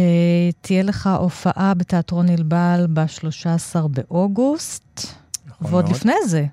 תהיה 0.60 0.82
לך 0.82 1.10
הופעה 1.18 1.74
בתיאטרון 1.74 2.26
נלבל 2.26 2.86
ב-13 2.92 3.88
באוגוסט. 3.88 5.00
נכון 5.46 5.72
ועוד 5.72 5.84
מאוד. 5.84 5.96
לפני 5.96 6.14
זה. 6.26 6.44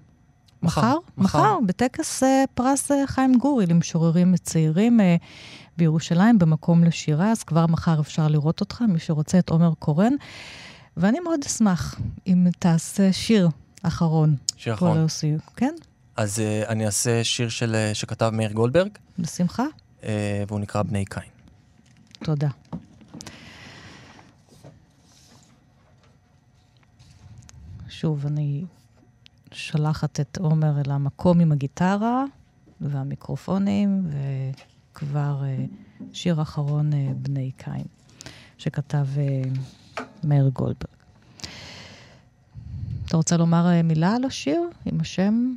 מחר, 0.63 0.81
מחר? 0.81 0.97
מחר. 1.17 1.39
מחר, 1.39 1.57
בטקס 1.65 2.23
אה, 2.23 2.43
פרס 2.53 2.91
אה, 2.91 3.07
חיים 3.07 3.37
גורי 3.37 3.65
למשוררים 3.65 4.37
צעירים 4.37 5.01
אה, 5.01 5.15
בירושלים, 5.77 6.39
במקום 6.39 6.83
לשירה, 6.83 7.31
אז 7.31 7.43
כבר 7.43 7.67
מחר 7.67 7.99
אפשר 7.99 8.27
לראות 8.27 8.59
אותך, 8.59 8.81
מי 8.87 8.99
שרוצה 8.99 9.39
את 9.39 9.49
עומר 9.49 9.73
קורן. 9.79 10.13
ואני 10.97 11.19
מאוד 11.19 11.39
אשמח 11.45 11.99
אם 12.27 12.47
תעשה 12.59 13.13
שיר 13.13 13.49
אחרון. 13.83 14.35
שיר 14.55 14.73
אחרון. 14.73 14.97
ליוסי, 14.97 15.33
כן? 15.55 15.75
אז 16.15 16.39
אה, 16.39 16.63
אני 16.67 16.85
אעשה 16.85 17.23
שיר 17.23 17.49
של, 17.49 17.75
אה, 17.75 17.93
שכתב 17.93 18.29
מאיר 18.33 18.51
גולדברג, 18.51 18.89
בשמחה. 19.19 19.65
אה, 20.03 20.43
והוא 20.47 20.59
נקרא 20.59 20.83
בני 20.83 21.05
קין. 21.05 21.23
תודה. 22.23 22.49
שוב, 27.89 28.25
אני 28.25 28.65
שלחת 29.51 30.19
את 30.19 30.37
עומר 30.37 30.81
אל 30.85 30.91
המקום 30.91 31.39
עם 31.39 31.51
הגיטרה 31.51 32.23
והמיקרופונים, 32.81 34.09
וכבר 34.91 35.43
אה, 35.43 35.65
שיר 36.13 36.41
אחרון, 36.41 36.93
אה, 36.93 37.09
בני 37.15 37.51
קין, 37.57 37.85
שכתב 38.57 39.07
אה, 39.17 39.41
מאיר 40.23 40.49
גולדברג. 40.49 40.97
אתה 43.05 43.17
רוצה 43.17 43.37
לומר 43.37 43.67
אה, 43.67 43.83
מילה 43.83 44.15
על 44.15 44.25
השיר 44.25 44.61
עם 44.85 45.01
השם 45.01 45.53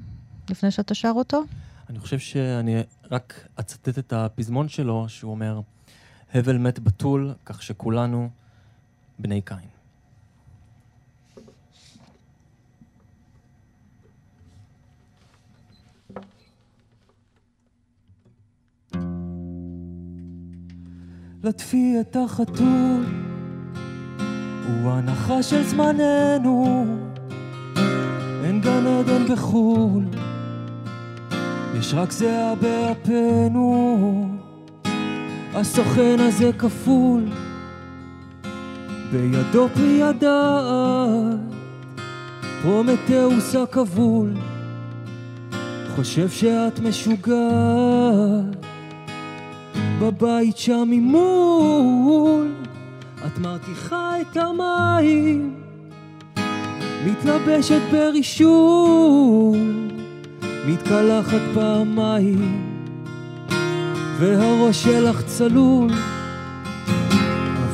לפני 0.50 0.70
שאתה 0.70 0.94
שר 0.94 1.12
אותו? 1.16 1.42
אני 1.90 1.98
חושב 1.98 2.18
שאני 2.18 2.82
רק 3.10 3.48
אצטט 3.60 3.98
את 3.98 4.12
הפזמון 4.12 4.68
שלו, 4.68 5.08
שהוא 5.08 5.30
אומר, 5.30 5.60
הבל 6.34 6.58
מת 6.58 6.78
בתול, 6.78 7.34
כך 7.44 7.62
שכולנו 7.62 8.30
בני 9.18 9.40
קין. 9.40 9.58
לטפי 21.42 21.96
את 22.00 22.16
החתול 22.16 23.29
הוא 24.70 24.92
הנחה 24.92 25.42
של 25.42 25.62
זמננו. 25.62 26.86
אין 28.44 28.60
גן 28.60 28.86
עדן 28.86 29.26
בחו"ל 29.32 30.04
יש 31.78 31.94
רק 31.94 32.10
זיעה 32.10 32.54
באפינו 32.54 34.28
הסוכן 35.54 36.16
הזה 36.18 36.50
כפול 36.58 37.24
בידו 39.12 39.68
פרי 39.74 40.02
הדעת 40.02 41.38
פרומטאוס 42.62 43.56
הכבול. 43.56 44.34
חושב 45.96 46.28
שאת 46.28 46.80
משוגעת 46.80 47.40
בבית 50.00 50.56
שם 50.56 50.84
ממול 50.86 52.52
את 53.26 53.38
מרתיחה 53.38 54.20
את 54.20 54.36
המים 54.36 55.54
מתלבשת 57.06 57.80
ברישול 57.92 59.58
מתקלחת 60.66 61.40
פעמיים 61.54 62.70
והראש 64.18 64.82
שלך 64.82 65.22
צלול 65.26 65.90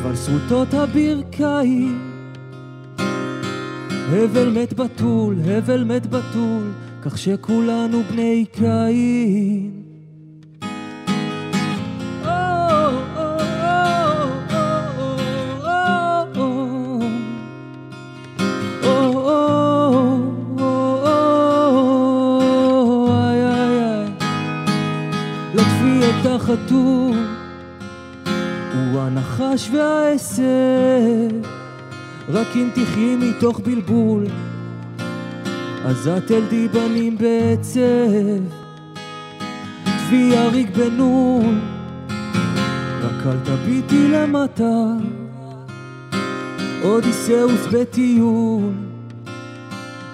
אבל 0.07 0.17
שרוטות 0.17 0.75
הברכיים. 0.75 2.07
הבל 4.13 4.49
מת 4.49 4.75
בתול, 4.75 5.37
הבל 5.45 5.85
מת 5.85 6.07
בתול 6.07 6.73
כך 7.03 7.19
שכולנו 7.19 8.03
בני 8.11 8.45
קין 8.53 9.76
הוא 26.71 27.17
הנחש 29.01 29.71
והעשב, 29.73 31.31
רק 32.29 32.47
אם 32.57 32.69
תחי 32.75 33.17
מתוך 33.17 33.61
בלבול, 33.61 34.27
אז 35.85 36.09
את 36.09 36.27
תלדי 36.27 36.69
בנים 36.69 37.19
בעצב, 37.19 38.43
תבי 39.85 40.37
אריק 40.37 40.77
בנון, 40.77 41.61
רק 43.03 43.27
אל 43.27 43.37
תביטי 43.45 44.09
למטה, 44.09 44.85
אודיסאוס 46.83 47.67
בטיול, 47.73 48.73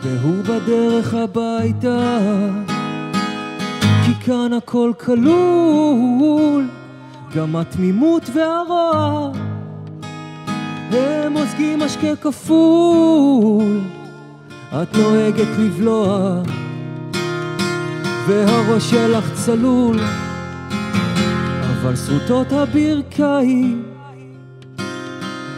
והוא 0.02 0.44
בדרך 0.44 1.14
הביתה, 1.14 2.18
כי 4.12 4.24
כאן 4.24 4.52
הכל 4.52 4.92
כלול. 5.04 6.68
גם 7.36 7.56
התמימות 7.56 8.22
והרוע 8.34 9.32
הם 10.90 11.32
מוזגים 11.32 11.78
משקה 11.78 12.16
כפול 12.16 13.80
את 14.72 14.96
נוהגת 14.96 15.48
לבלוע 15.58 16.42
והראש 18.28 18.90
שלך 18.90 19.32
צלול 19.34 20.00
אבל 21.60 21.96
שרוטות 21.96 22.52
הברכיים 22.52 23.82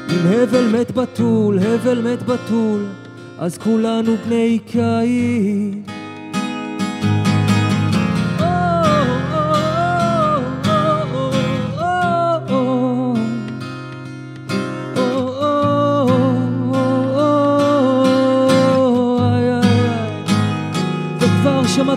עם 0.08 0.26
הבל 0.26 0.80
מת 0.80 0.92
בתול, 0.92 1.58
הבל 1.58 2.12
מת 2.12 2.22
בתול 2.22 2.86
אז 3.38 3.58
כולנו 3.58 4.16
בני 4.26 4.58
קין 4.66 5.93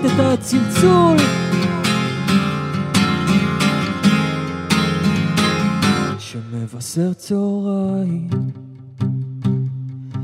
את 0.07 0.19
הצלצול. 0.19 1.17
שמבשר 6.19 7.13
צהריים 7.13 8.29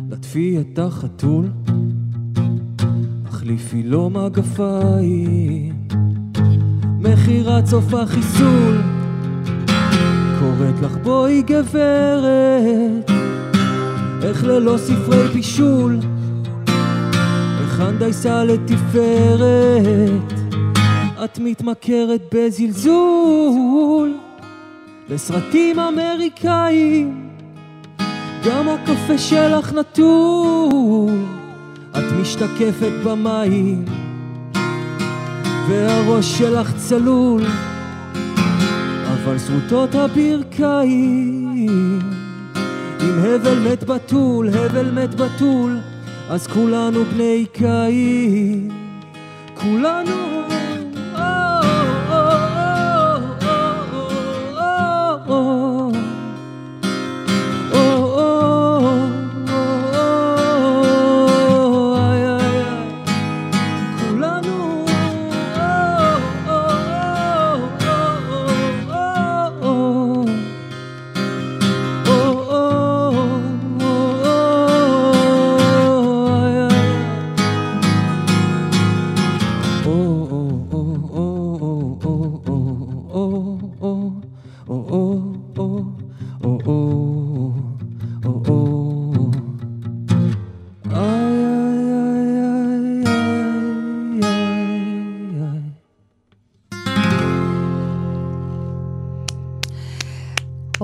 לטפי 0.10 0.58
את 0.62 0.80
החתול 0.80 1.50
החליפי 3.26 3.84
לו 3.84 4.10
מגפיים. 4.10 5.88
מכירת 7.00 7.66
סוף 7.66 7.94
החיסול 7.94 8.82
קוראת 10.40 10.82
לך 10.82 10.98
בואי 11.04 11.42
גברת 11.42 13.12
איך 14.24 14.44
ללא 14.44 14.78
ספרי 14.78 15.28
בישול 15.28 16.00
היכן 17.84 17.98
דייסה 17.98 18.44
לתפארת. 18.44 20.34
את 21.24 21.40
מתמכרת 21.40 22.22
בזלזול. 22.34 24.18
לסרטים 25.10 25.80
אמריקאים 25.80 27.30
גם 28.46 28.70
הקפה 28.70 29.18
שלך 29.18 29.74
נטול. 29.74 31.26
את 31.92 32.04
משתקפת 32.22 32.92
במים 33.04 33.86
והראש 35.70 36.38
שלך 36.38 36.74
צלול. 36.78 37.44
אבל 39.14 39.38
שרוטות 39.40 39.96
הברכיים 39.96 41.54
עם 43.02 43.20
הבל 43.20 43.72
מת 43.72 43.84
בתול, 43.84 44.50
הבל 44.50 44.92
מת 44.92 45.16
בתול 45.16 45.93
אז 46.30 46.48
כולנו 46.48 47.06
בני 47.06 47.46
קין, 47.54 48.72
כולנו 49.54 50.43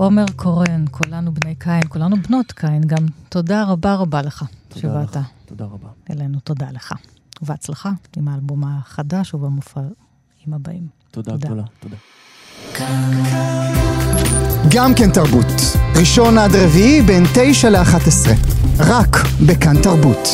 עומר 0.09 0.25
קורן, 0.35 0.85
כולנו 0.91 1.33
בני 1.33 1.55
קין, 1.55 1.81
כולנו 1.89 2.15
בנות 2.27 2.51
קין, 2.51 2.81
גם 2.81 3.05
תודה 3.29 3.63
רבה 3.63 3.95
רבה 3.95 4.21
לך 4.21 4.45
שבאת. 4.75 5.17
תודה 5.45 5.65
רבה. 5.65 5.87
אלינו, 6.11 6.39
תודה 6.39 6.67
לך. 6.71 6.93
ובהצלחה 7.41 7.91
עם 8.17 8.27
האלבום 8.27 8.63
החדש 8.63 9.33
ובמופעים 9.33 10.53
הבאים. 10.53 10.87
תודה 11.11 11.37
גדולה, 11.37 11.63
תודה. 11.79 11.95
גם 14.75 14.93
כן 14.95 15.11
תרבות, 15.11 15.47
ראשון 15.99 16.37
עד 16.37 16.51
רביעי 16.55 17.01
בין 17.01 17.23
תשע 17.33 17.69
לאחת 17.69 18.07
עשרה, 18.07 18.33
רק 18.79 19.15
בכאן 19.47 19.81
תרבות. 19.81 20.27